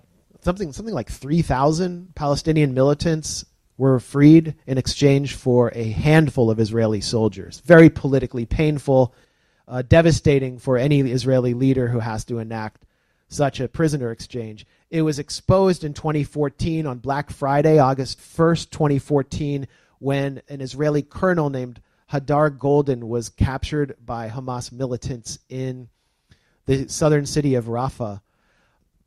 [0.48, 3.44] something something like 3,000 Palestinian militants
[3.76, 7.60] were freed in exchange for a handful of Israeli soldiers.
[7.66, 9.14] Very politically painful,
[9.68, 12.86] uh, devastating for any Israeli leader who has to enact
[13.28, 14.66] such a prisoner exchange.
[14.88, 19.68] It was exposed in 2014 on Black Friday, August 1st, 2014,
[19.98, 25.90] when an Israeli colonel named Hadar Goldin was captured by Hamas militants in
[26.64, 28.22] the southern city of Rafah.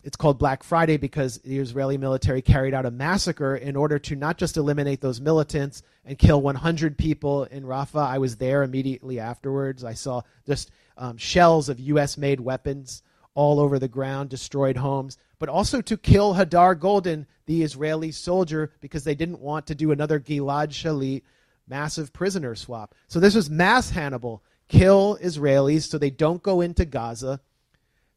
[0.04, 4.16] It's called Black Friday because the Israeli military carried out a massacre in order to
[4.16, 8.08] not just eliminate those militants and kill 100 people in Rafah.
[8.08, 9.84] I was there immediately afterwards.
[9.84, 12.18] I saw just um, shells of U.S.
[12.18, 17.64] made weapons all over the ground, destroyed homes, but also to kill Hadar Goldin, the
[17.64, 21.22] Israeli soldier, because they didn't want to do another Gilad Shalit
[21.68, 22.94] massive prisoner swap.
[23.08, 24.44] So this was mass Hannibal.
[24.68, 27.40] Kill Israelis so they don't go into Gaza.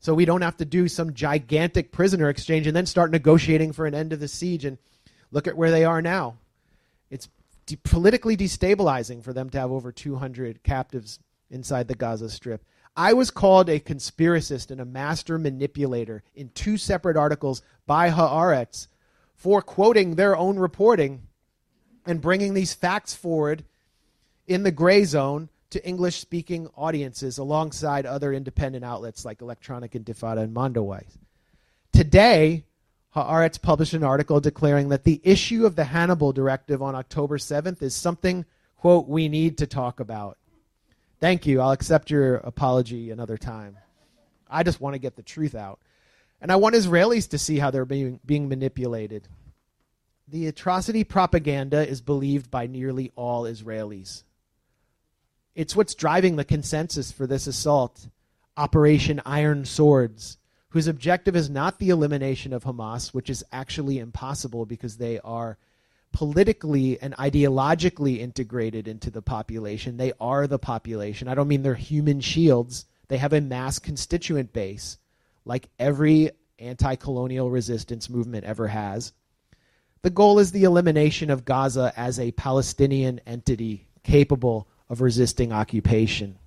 [0.05, 3.87] So we don't have to do some gigantic prisoner exchange and then start negotiating for
[3.87, 4.67] an end of the siege.
[4.67, 4.77] And
[5.31, 6.37] look at where they are now.
[7.09, 7.31] It's
[7.65, 12.63] de- politically destabilizing for them to have over 200 captives inside the Gaza Strip.
[12.95, 18.89] I was called a conspiracist and a master manipulator in two separate articles by Haaretz
[19.35, 21.23] for quoting their own reporting
[22.05, 23.65] and bringing these facts forward
[24.47, 30.39] in the gray zone to English speaking audiences alongside other independent outlets like Electronic Intifada
[30.39, 31.18] and Mondoweiss.
[31.93, 32.64] Today,
[33.14, 37.83] Haaretz published an article declaring that the issue of the Hannibal Directive on October 7th
[37.83, 38.45] is something,
[38.77, 40.39] quote, we need to talk about.
[41.18, 41.61] Thank you.
[41.61, 43.77] I'll accept your apology another time.
[44.49, 45.81] I just want to get the truth out.
[46.41, 49.27] And I want Israelis to see how they're being, being manipulated.
[50.29, 54.22] The atrocity propaganda is believed by nearly all Israelis.
[55.55, 58.09] It's what's driving the consensus for this assault
[58.57, 60.39] Operation Iron Swords,
[60.71, 65.57] whose objective is not the elimination of Hamas, which is actually impossible because they are
[66.13, 69.97] politically and ideologically integrated into the population.
[69.97, 71.29] They are the population.
[71.29, 72.87] I don't mean they're human shields.
[73.09, 74.99] They have a mass constituent base,
[75.45, 79.13] like every anti colonial resistance movement ever has.
[80.03, 86.39] The goal is the elimination of Gaza as a Palestinian entity capable of resisting occupation.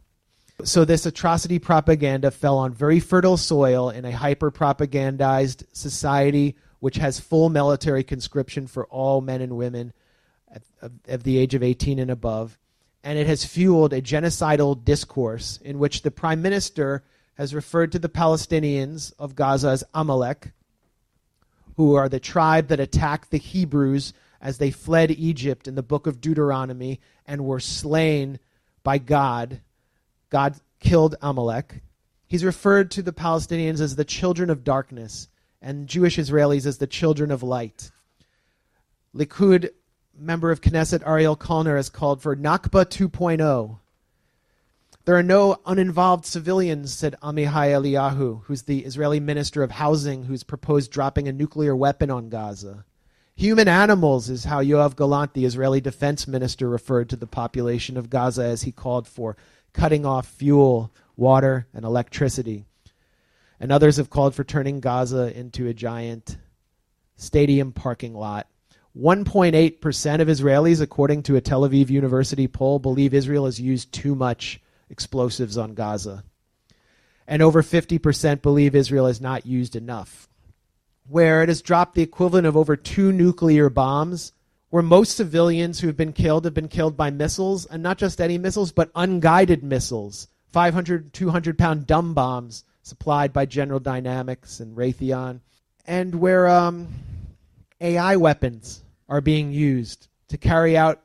[0.64, 6.98] So, this atrocity propaganda fell on very fertile soil in a hyper propagandized society which
[6.98, 9.94] has full military conscription for all men and women
[10.82, 12.58] of, the age of 18 and above.
[13.04, 17.04] And it has fueled a genocidal discourse in which the prime minister
[17.36, 20.52] has referred to the Palestinians of Gaza as Amalek,
[21.76, 26.08] who are the tribe that attacked the Hebrews as they fled Egypt in the book
[26.08, 28.40] of Deuteronomy and were slain
[28.84, 29.62] by God
[30.30, 31.82] God killed Amalek.
[32.28, 35.30] He's referred to the Palestinians as the children of darkness
[35.62, 37.92] and Jewish Israelis as the children of light.
[39.16, 39.70] Likud
[40.18, 43.80] member of Knesset Ariel Kallner has called for Nakba 2.0.
[45.06, 50.44] There are no uninvolved civilians, said Amihai Eliyahu, who's the Israeli minister of housing, who's
[50.44, 52.84] proposed dropping a nuclear weapon on Gaza.
[53.38, 58.10] Human animals is how Yoav Gallant, the Israeli defense minister, referred to the population of
[58.10, 59.38] Gaza as he called for
[59.74, 62.66] cutting off fuel, water, and electricity.
[63.60, 66.36] And others have called for turning Gaza into a giant
[67.16, 68.48] stadium parking lot.
[68.98, 74.16] 1.8% of Israelis, according to a Tel Aviv University poll, believe Israel has used too
[74.16, 74.60] much
[74.90, 76.24] explosives on Gaza.
[77.28, 80.27] And over 50% believe Israel has not used enough.
[81.10, 84.34] Where it has dropped the equivalent of over two nuclear bombs
[84.70, 88.20] where most civilians who have been killed have been killed by missiles, and not just
[88.20, 94.76] any missiles, but unguided missiles, 500, 200 pound dumb bombs supplied by General Dynamics and
[94.76, 95.40] Raytheon,
[95.86, 96.88] and where um,
[97.80, 101.02] AI weapons are being used to carry out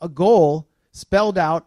[0.00, 1.66] a goal spelled out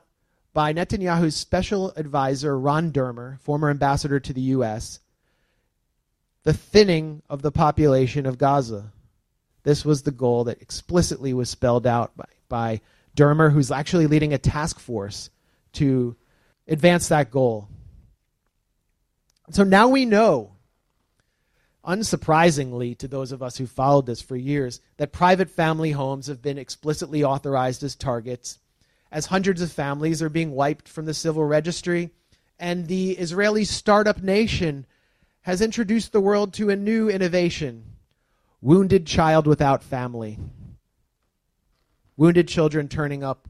[0.53, 4.99] by Netanyahu's special advisor, Ron Dermer, former ambassador to the U.S.,
[6.43, 8.91] the thinning of the population of Gaza.
[9.63, 12.81] This was the goal that explicitly was spelled out by, by
[13.15, 15.29] Dermer, who's actually leading a task force
[15.73, 16.15] to
[16.67, 17.67] advance that goal.
[19.51, 20.53] So now we know,
[21.85, 26.41] unsurprisingly to those of us who followed this for years, that private family homes have
[26.41, 28.59] been explicitly authorized as targets,
[29.11, 32.11] as hundreds of families are being wiped from the civil registry,
[32.59, 34.85] and the Israeli startup nation
[35.49, 37.83] has introduced the world to a new innovation
[38.61, 40.37] wounded child without family,
[42.15, 43.49] wounded children turning up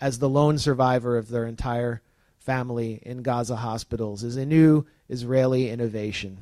[0.00, 2.00] as the lone survivor of their entire
[2.38, 6.38] family in Gaza hospitals is a new Israeli innovation.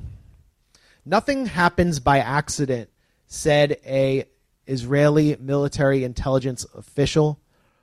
[1.03, 2.87] Nothing happens by accident,
[3.25, 4.25] said a
[4.67, 7.39] Israeli military intelligence official.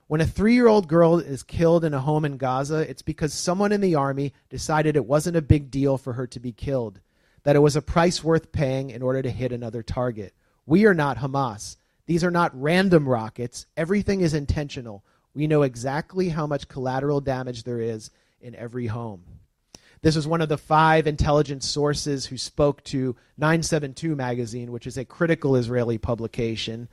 [0.06, 3.34] When a three year old girl is killed in a home in Gaza, it's because
[3.34, 7.00] someone in the army decided it wasn't a big deal for her to be killed
[7.48, 10.34] that it was a price worth paying in order to hit another target.
[10.66, 11.78] We are not Hamas.
[12.04, 13.64] These are not random rockets.
[13.74, 15.02] Everything is intentional.
[15.32, 18.10] We know exactly how much collateral damage there is
[18.42, 19.24] in every home.
[20.02, 24.98] This was one of the five intelligence sources who spoke to 972 magazine, which is
[24.98, 26.86] a critical Israeli publication,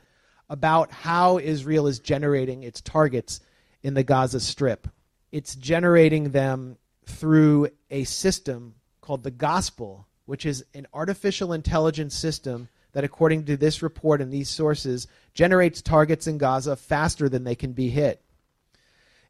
[0.48, 3.40] about how Israel is generating its targets
[3.82, 4.88] in the Gaza Strip.
[5.32, 12.68] It's generating them through a system called the gospel, which is an artificial intelligence system
[12.92, 17.54] that, according to this report and these sources, generates targets in Gaza faster than they
[17.54, 18.22] can be hit.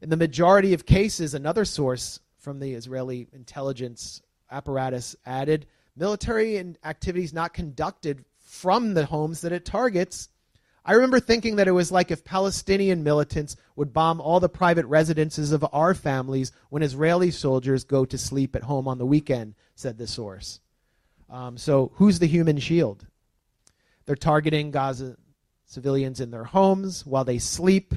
[0.01, 4.21] In the majority of cases, another source from the Israeli intelligence
[4.51, 10.29] apparatus added military activities not conducted from the homes that it targets.
[10.85, 14.85] I remember thinking that it was like if Palestinian militants would bomb all the private
[14.85, 19.55] residences of our families when Israeli soldiers go to sleep at home on the weekend,
[19.75, 20.61] said the source.
[21.29, 23.05] Um, so, who's the human shield?
[24.05, 25.17] They're targeting Gaza
[25.65, 27.93] civilians in their homes while they sleep.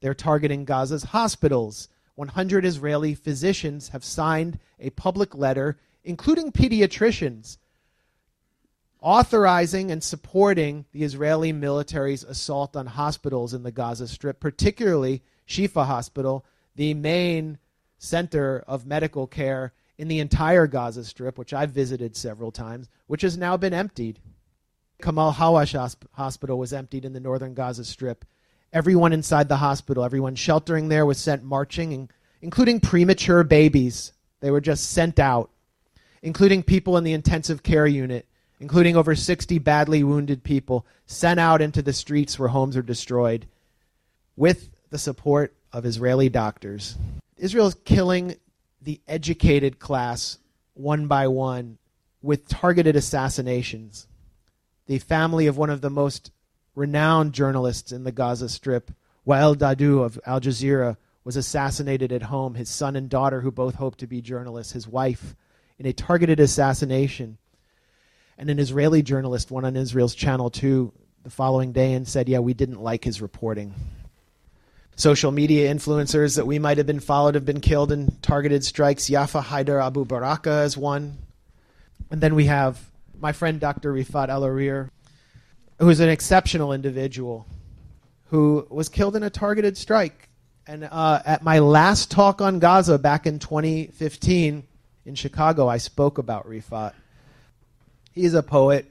[0.00, 1.88] They're targeting Gaza's hospitals.
[2.14, 7.58] 100 Israeli physicians have signed a public letter, including pediatricians,
[9.00, 15.86] authorizing and supporting the Israeli military's assault on hospitals in the Gaza Strip, particularly Shifa
[15.86, 16.44] Hospital,
[16.76, 17.58] the main
[17.98, 23.20] center of medical care in the entire Gaza Strip, which I've visited several times, which
[23.20, 24.18] has now been emptied.
[25.02, 25.74] Kamal Hawash
[26.12, 28.24] Hospital was emptied in the northern Gaza Strip.
[28.72, 32.08] Everyone inside the hospital, everyone sheltering there was sent marching,
[32.40, 34.14] including premature babies.
[34.40, 35.50] They were just sent out,
[36.22, 38.26] including people in the intensive care unit,
[38.58, 43.46] including over 60 badly wounded people, sent out into the streets where homes are destroyed
[44.34, 46.96] with the support of Israeli doctors.
[47.36, 48.36] Israel is killing
[48.80, 50.38] the educated class
[50.74, 51.78] one by one
[52.22, 54.06] with targeted assassinations.
[54.86, 56.30] The family of one of the most
[56.74, 58.90] renowned journalists in the Gaza Strip,
[59.26, 62.54] Wael Dahdouh of Al Jazeera, was assassinated at home.
[62.54, 65.36] His son and daughter, who both hoped to be journalists, his wife,
[65.78, 67.38] in a targeted assassination.
[68.38, 72.38] And an Israeli journalist went on Israel's Channel 2 the following day and said, Yeah,
[72.38, 73.74] we didn't like his reporting.
[75.00, 79.08] Social media influencers that we might have been followed have been killed in targeted strikes.
[79.08, 81.16] Yafa Haider Abu Baraka is one.
[82.10, 82.78] And then we have
[83.18, 83.94] my friend Dr.
[83.94, 84.90] Rifat El-Arir,
[85.78, 87.46] who is an exceptional individual
[88.26, 90.28] who was killed in a targeted strike.
[90.66, 94.64] And uh, at my last talk on Gaza back in 2015
[95.06, 96.92] in Chicago, I spoke about Rifat.
[98.12, 98.84] He's a poet.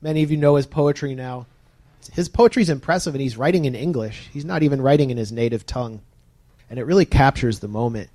[0.00, 1.46] Many of you know his poetry now.
[2.12, 4.28] His poetry is impressive, and he's writing in English.
[4.32, 6.00] He's not even writing in his native tongue.
[6.68, 8.10] And it really captures the moment.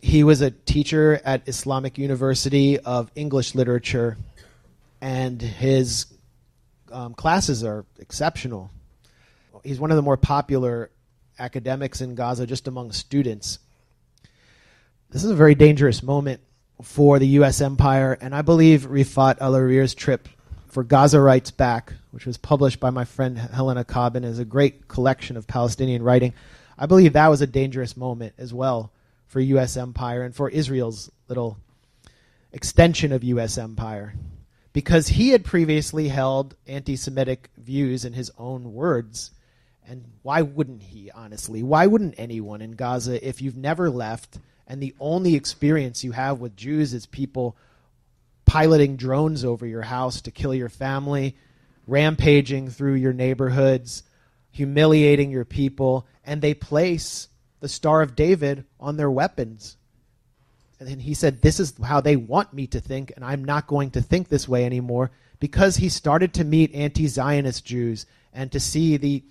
[0.00, 4.16] He was a teacher at Islamic University of English Literature,
[5.00, 6.06] and his
[6.90, 8.70] um, classes are exceptional.
[9.62, 10.90] He's one of the more popular
[11.38, 13.58] academics in Gaza just among students.
[15.10, 16.40] This is a very dangerous moment
[16.82, 17.60] for the U.S.
[17.60, 20.28] empire, and I believe Rifat El-Arir's trip
[20.70, 24.88] for Gaza Writes Back, which was published by my friend Helena Cobban, is a great
[24.88, 26.32] collection of Palestinian writing.
[26.78, 28.92] I believe that was a dangerous moment as well
[29.26, 29.76] for U.S.
[29.76, 31.58] empire and for Israel's little
[32.52, 33.58] extension of U.S.
[33.58, 34.14] empire.
[34.72, 39.32] Because he had previously held anti Semitic views in his own words.
[39.86, 41.64] And why wouldn't he, honestly?
[41.64, 44.38] Why wouldn't anyone in Gaza, if you've never left
[44.70, 47.56] and the only experience you have with Jews is people
[48.50, 51.36] piloting drones over your house to kill your family,
[51.86, 54.02] rampaging through your neighborhoods,
[54.50, 57.28] humiliating your people, and they place
[57.60, 59.76] the Star of David on their weapons.
[60.80, 63.92] And he said, This is how they want me to think, and I'm not going
[63.92, 68.58] to think this way anymore because he started to meet anti Zionist Jews and to
[68.58, 69.22] see the,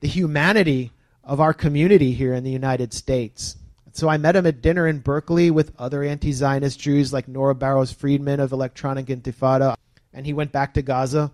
[0.00, 0.92] the humanity
[1.24, 3.56] of our community here in the United States.
[3.92, 7.54] So I met him at dinner in Berkeley with other anti Zionist Jews like Nora
[7.54, 9.76] Barrows Friedman of Electronic Intifada.
[10.14, 11.30] And he went back to Gaza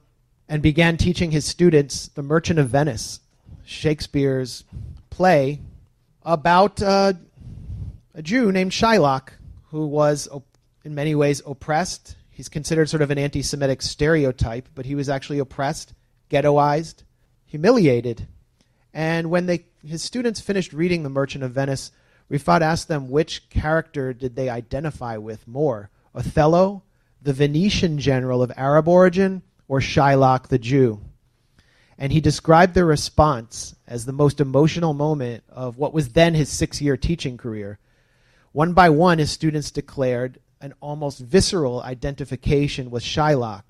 [0.49, 3.21] and began teaching his students The Merchant of Venice,
[3.65, 4.65] Shakespeare's
[5.11, 5.61] play
[6.23, 7.13] about uh,
[8.15, 9.31] a Jew named Shylock
[9.71, 10.29] who was,
[10.85, 12.17] in many ways, oppressed.
[12.31, 15.95] He's considered sort of an anti Semitic stereotype, but he was actually oppressed,
[16.29, 17.05] ghettoized,
[17.47, 18.27] humiliated.
[18.93, 21.93] And when they, his students finished reading The Merchant of Venice,
[22.31, 26.83] Rifat asked them which character did they identify with more Othello,
[27.23, 31.01] the Venetian general of Arab origin, or Shylock the Jew?
[31.97, 36.49] And he described their response as the most emotional moment of what was then his
[36.49, 37.79] six year teaching career.
[38.53, 43.63] One by one, his students declared an almost visceral identification with Shylock.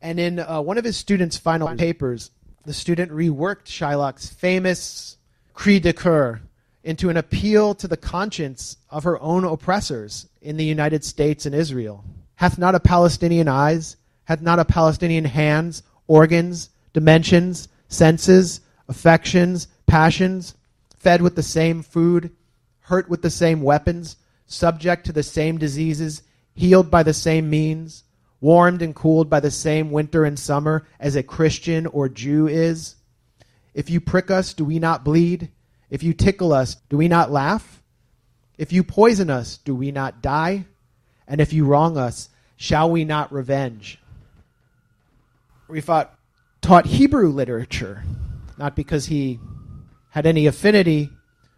[0.00, 2.30] And in uh, one of his students' final papers,
[2.64, 5.16] the student reworked Shylock's famous
[5.54, 6.40] cri de coeur,
[6.86, 11.52] into an appeal to the conscience of her own oppressors in the United States and
[11.52, 12.04] Israel.
[12.36, 13.96] Hath not a Palestinian eyes?
[14.24, 20.54] Hath not a Palestinian hands, organs, dimensions, senses, affections, passions,
[20.96, 22.30] fed with the same food,
[22.82, 24.16] hurt with the same weapons,
[24.46, 26.22] subject to the same diseases,
[26.54, 28.04] healed by the same means,
[28.40, 32.94] warmed and cooled by the same winter and summer as a Christian or Jew is?
[33.74, 35.50] If you prick us, do we not bleed?
[35.90, 37.82] If you tickle us, do we not laugh?
[38.58, 40.64] If you poison us, do we not die?
[41.28, 43.98] And if you wrong us, shall we not revenge?
[45.68, 46.08] Rifat
[46.60, 48.02] taught Hebrew literature,
[48.56, 49.40] not because he
[50.10, 51.10] had any affinity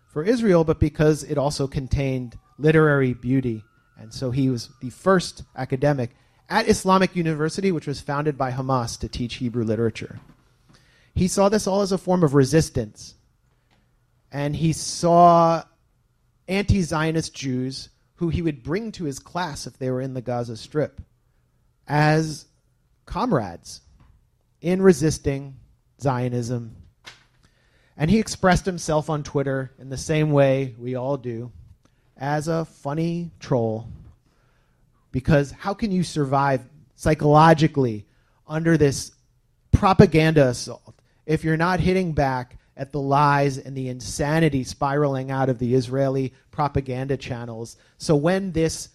[0.09, 3.63] for Israel, but because it also contained literary beauty.
[3.99, 6.11] And so he was the first academic
[6.49, 10.21] at Islamic University, which was founded by Hamas to teach Hebrew literature.
[11.15, 13.15] He saw this all as a form of resistance
[14.31, 15.63] and he saw
[16.47, 20.21] anti Zionist Jews who he would bring to his class if they were in the
[20.21, 21.01] Gaza Strip
[21.87, 22.47] as
[23.07, 23.81] comrades
[24.61, 25.57] in resisting
[26.01, 26.77] Zionism.
[27.97, 31.53] And he expressed himself on Twitter in the same way we all do
[32.17, 33.89] as a funny troll.
[35.13, 36.63] Because how can you survive
[36.97, 38.05] psychologically
[38.49, 39.13] under this
[39.73, 45.51] propaganda assault if you're not hitting back at the lies and the insanity spiraling out
[45.51, 47.77] of the Israeli propaganda channels?
[47.99, 48.89] So when this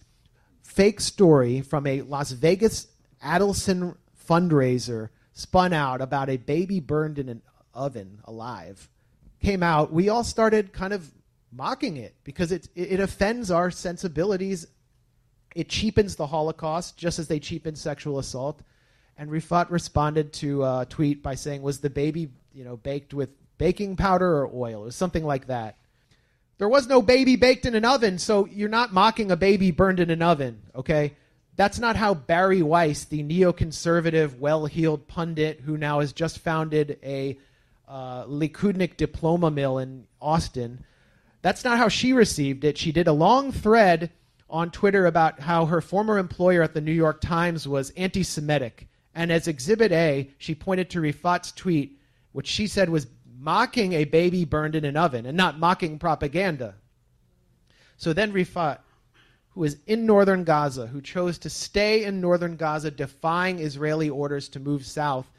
[0.62, 2.88] fake story from a Las Vegas
[3.22, 3.96] Adelson
[4.28, 7.42] fundraiser spun out about a baby burned in an
[7.74, 8.88] oven alive
[9.40, 11.12] came out, we all started kind of
[11.52, 14.66] mocking it because it, it offends our sensibilities.
[15.54, 18.62] It cheapens the Holocaust just as they cheapen sexual assault.
[19.16, 23.30] And Rifat responded to a tweet by saying, "Was the baby, you know, baked with
[23.64, 25.76] baking powder or oil, or something like that?"
[26.58, 30.00] There was no baby baked in an oven, so you're not mocking a baby burned
[30.00, 31.14] in an oven, okay?
[31.56, 37.38] That's not how Bari Weiss, the neoconservative, well-heeled pundit who now has just founded a
[37.88, 40.84] uh, Likudnik diploma mill in Austin,
[41.42, 42.78] that's not how she received it.
[42.78, 44.10] She did a long thread
[44.48, 49.30] on Twitter about how her former employer at the New York Times was anti-Semitic, and
[49.30, 51.98] as Exhibit A, she pointed to Rifat's tweet,
[52.32, 53.06] which she said was
[53.44, 56.74] mocking a baby burned in an oven and not mocking propaganda.
[57.98, 58.78] So then Rifat,
[59.50, 64.48] who is in northern Gaza, who chose to stay in northern Gaza, defying Israeli orders
[64.50, 65.30] to move south,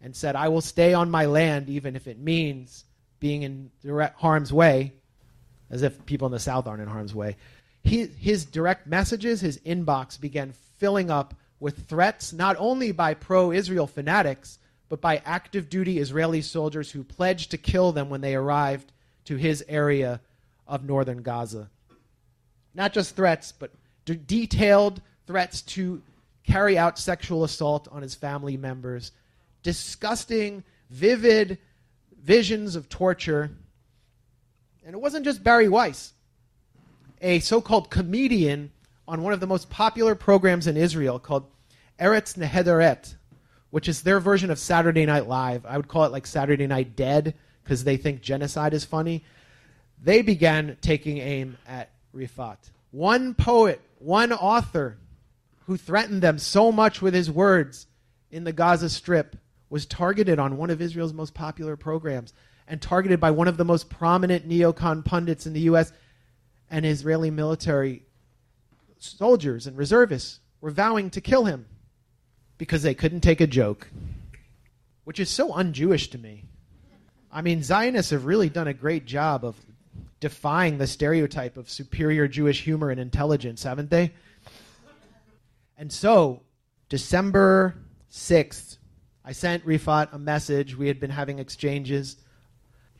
[0.00, 2.84] and said, I will stay on my land even if it means
[3.18, 4.92] being in direct harm's way,
[5.70, 7.36] as if people in the south aren't in harm's way.
[7.82, 13.50] He, his direct messages, his inbox began filling up with threats not only by pro
[13.50, 14.58] Israel fanatics,
[14.88, 18.92] but by active duty Israeli soldiers who pledged to kill them when they arrived
[19.24, 20.20] to his area
[20.66, 21.70] of northern Gaza.
[22.74, 23.72] Not just threats, but
[24.04, 26.02] d- detailed threats to
[26.44, 29.12] carry out sexual assault on his family members,
[29.62, 31.58] disgusting, vivid
[32.22, 33.50] visions of torture.
[34.84, 36.12] And it wasn't just Bari Weiss,
[37.20, 38.70] a so called comedian
[39.08, 41.46] on one of the most popular programs in Israel called
[41.98, 43.14] Eretz Nehederet,
[43.70, 45.66] which is their version of Saturday Night Live.
[45.66, 49.24] I would call it like Saturday Night Dead because they think genocide is funny.
[50.02, 52.58] They began taking aim at Rifat.
[52.90, 54.98] One poet, one author
[55.66, 57.86] who threatened them so much with his words
[58.30, 59.36] in the Gaza Strip
[59.68, 62.32] was targeted on one of Israel's most popular programs
[62.68, 65.92] and targeted by one of the most prominent neocon pundits in the U.S.
[66.70, 68.04] and Israeli military
[68.98, 71.66] soldiers and reservists were vowing to kill him
[72.58, 73.88] because they couldn't take a joke,
[75.04, 76.44] which is so un Jewish to me.
[77.30, 79.56] I mean, Zionists have really done a great job of
[80.20, 84.12] defying the stereotype of superior Jewish humor and intelligence, haven't they?
[85.76, 86.42] And so,
[86.88, 87.76] December
[88.10, 88.78] 6th,
[89.24, 90.76] I sent Rifat a message.
[90.76, 92.16] We had been having exchanges.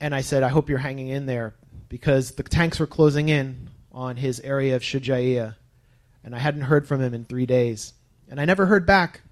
[0.01, 1.55] And I said, I hope you're hanging in there
[1.89, 5.55] because the tanks were closing in on his area of Shujaiya
[6.27, 7.95] and I hadn't heard from him in three days.
[8.29, 9.23] And I never heard back.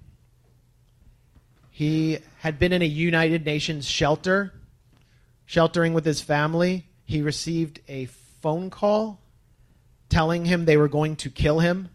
[1.77, 4.53] He had been in a United Nations shelter,
[5.45, 6.87] sheltering with his family.
[7.05, 9.21] He received a phone call
[10.09, 11.89] telling him they were going to kill him.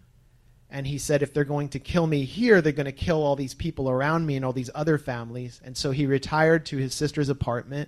[0.69, 3.37] And he said, if they're going to kill me here, they're going to kill all
[3.37, 5.61] these people around me and all these other families.
[5.63, 7.87] And so he retired to his sister's apartment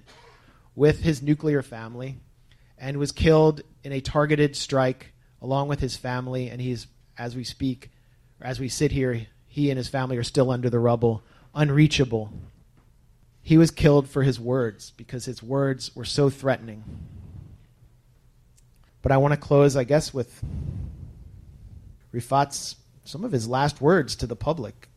[0.73, 2.19] with his nuclear family
[2.77, 5.11] and was killed in a targeted strike
[5.41, 6.49] along with his family.
[6.49, 6.87] And he's
[7.17, 7.91] as we speak,
[8.39, 11.21] as we sit here, he and his family are still under the rubble,
[11.53, 12.31] unreachable.
[13.41, 16.83] He was killed for his words because his words were so threatening.
[19.01, 20.43] But I want to close, I guess, with
[22.13, 24.87] Rifat's some of his last words to the public.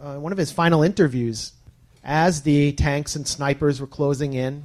[0.00, 1.52] Uh, one of his final interviews,
[2.02, 4.64] as the tanks and snipers were closing in,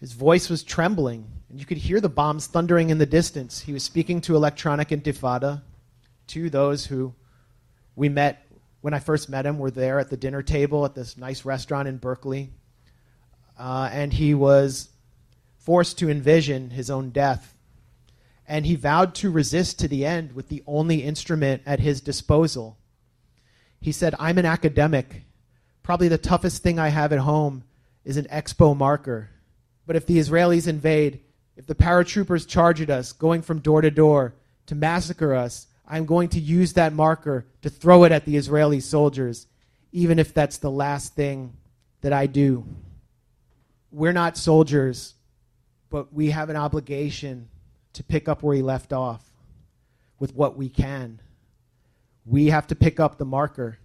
[0.00, 3.60] his voice was trembling, and you could hear the bombs thundering in the distance.
[3.60, 5.62] He was speaking to Electronic Intifada,
[6.28, 7.14] to those who
[7.96, 8.44] we met
[8.80, 11.44] when I first met him we were there at the dinner table at this nice
[11.44, 12.50] restaurant in Berkeley.
[13.58, 14.88] Uh, and he was
[15.58, 17.54] forced to envision his own death.
[18.46, 22.78] And he vowed to resist to the end with the only instrument at his disposal.
[23.80, 25.22] He said, I'm an academic.
[25.82, 27.64] Probably the toughest thing I have at home
[28.04, 29.30] is an expo marker.
[29.86, 31.20] But if the Israelis invade,
[31.56, 34.34] if the paratroopers charge at us, going from door to door
[34.66, 38.80] to massacre us, I'm going to use that marker to throw it at the Israeli
[38.80, 39.46] soldiers,
[39.90, 41.56] even if that's the last thing
[42.02, 42.66] that I do.
[43.90, 45.14] We're not soldiers,
[45.88, 47.48] but we have an obligation
[47.94, 49.22] to pick up where he left off
[50.18, 51.20] with what we can.
[52.26, 53.78] we have to pick up the marker.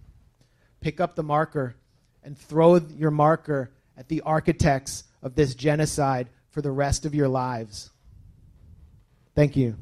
[0.82, 1.76] Pick up the marker
[2.22, 7.28] and throw your marker at the architects of this genocide for the rest of your
[7.28, 7.90] lives.
[9.34, 9.76] Thank you.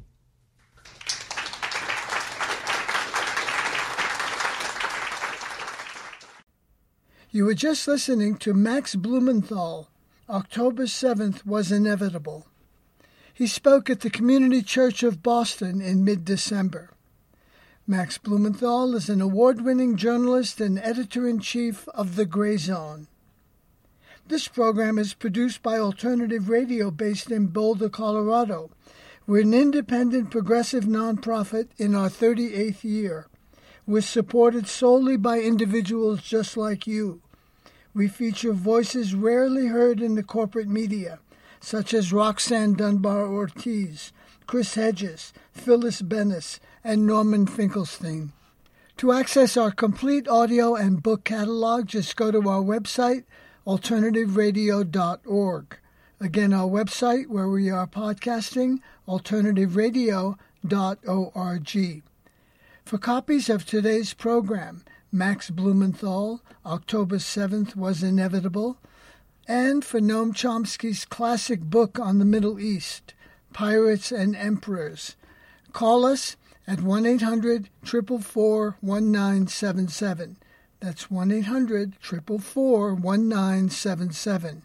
[7.35, 9.89] You were just listening to Max Blumenthal.
[10.28, 12.47] October 7th was inevitable.
[13.33, 16.91] He spoke at the Community Church of Boston in mid December.
[17.87, 23.07] Max Blumenthal is an award winning journalist and editor in chief of The Gray Zone.
[24.28, 28.70] This program is produced by Alternative Radio based in Boulder, Colorado.
[29.26, 33.26] We're an independent progressive nonprofit in our 38th year.
[33.85, 37.20] We're supported solely by individuals just like you.
[37.93, 41.18] We feature voices rarely heard in the corporate media,
[41.61, 44.12] such as Roxanne Dunbar Ortiz,
[44.47, 48.33] Chris Hedges, Phyllis Bennis, and Norman Finkelstein.
[48.99, 53.24] To access our complete audio and book catalog, just go to our website,
[53.66, 55.78] alternativeradio.org.
[56.20, 58.78] Again, our website where we are podcasting,
[59.09, 62.03] alternativeradio.org.
[62.85, 68.76] For copies of today's program, Max Blumenthal, October 7th Was Inevitable,
[69.49, 73.14] and for Noam Chomsky's classic book on the Middle East,
[73.55, 75.16] Pirates and Emperors,
[75.72, 80.37] call us at 1 800 444 1977.
[80.80, 84.64] That's 1 800 444 1977.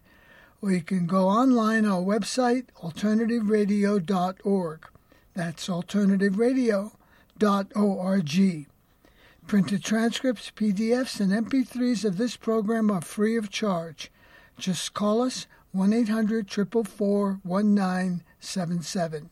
[0.61, 4.88] Or you can go online our website, alternativeradio.org.
[5.34, 6.96] That's alternativeradio.org
[7.38, 8.67] www.ccc.org.
[9.47, 14.11] Printed transcripts, PDFs, and MP3s of this program are free of charge.
[14.59, 19.29] Just call us 1 800 444 1977.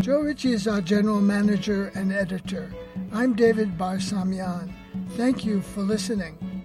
[0.00, 2.70] Joe Ritchie is our general manager and editor.
[3.12, 4.72] I'm David Barsamian.
[5.16, 6.55] Thank you for listening.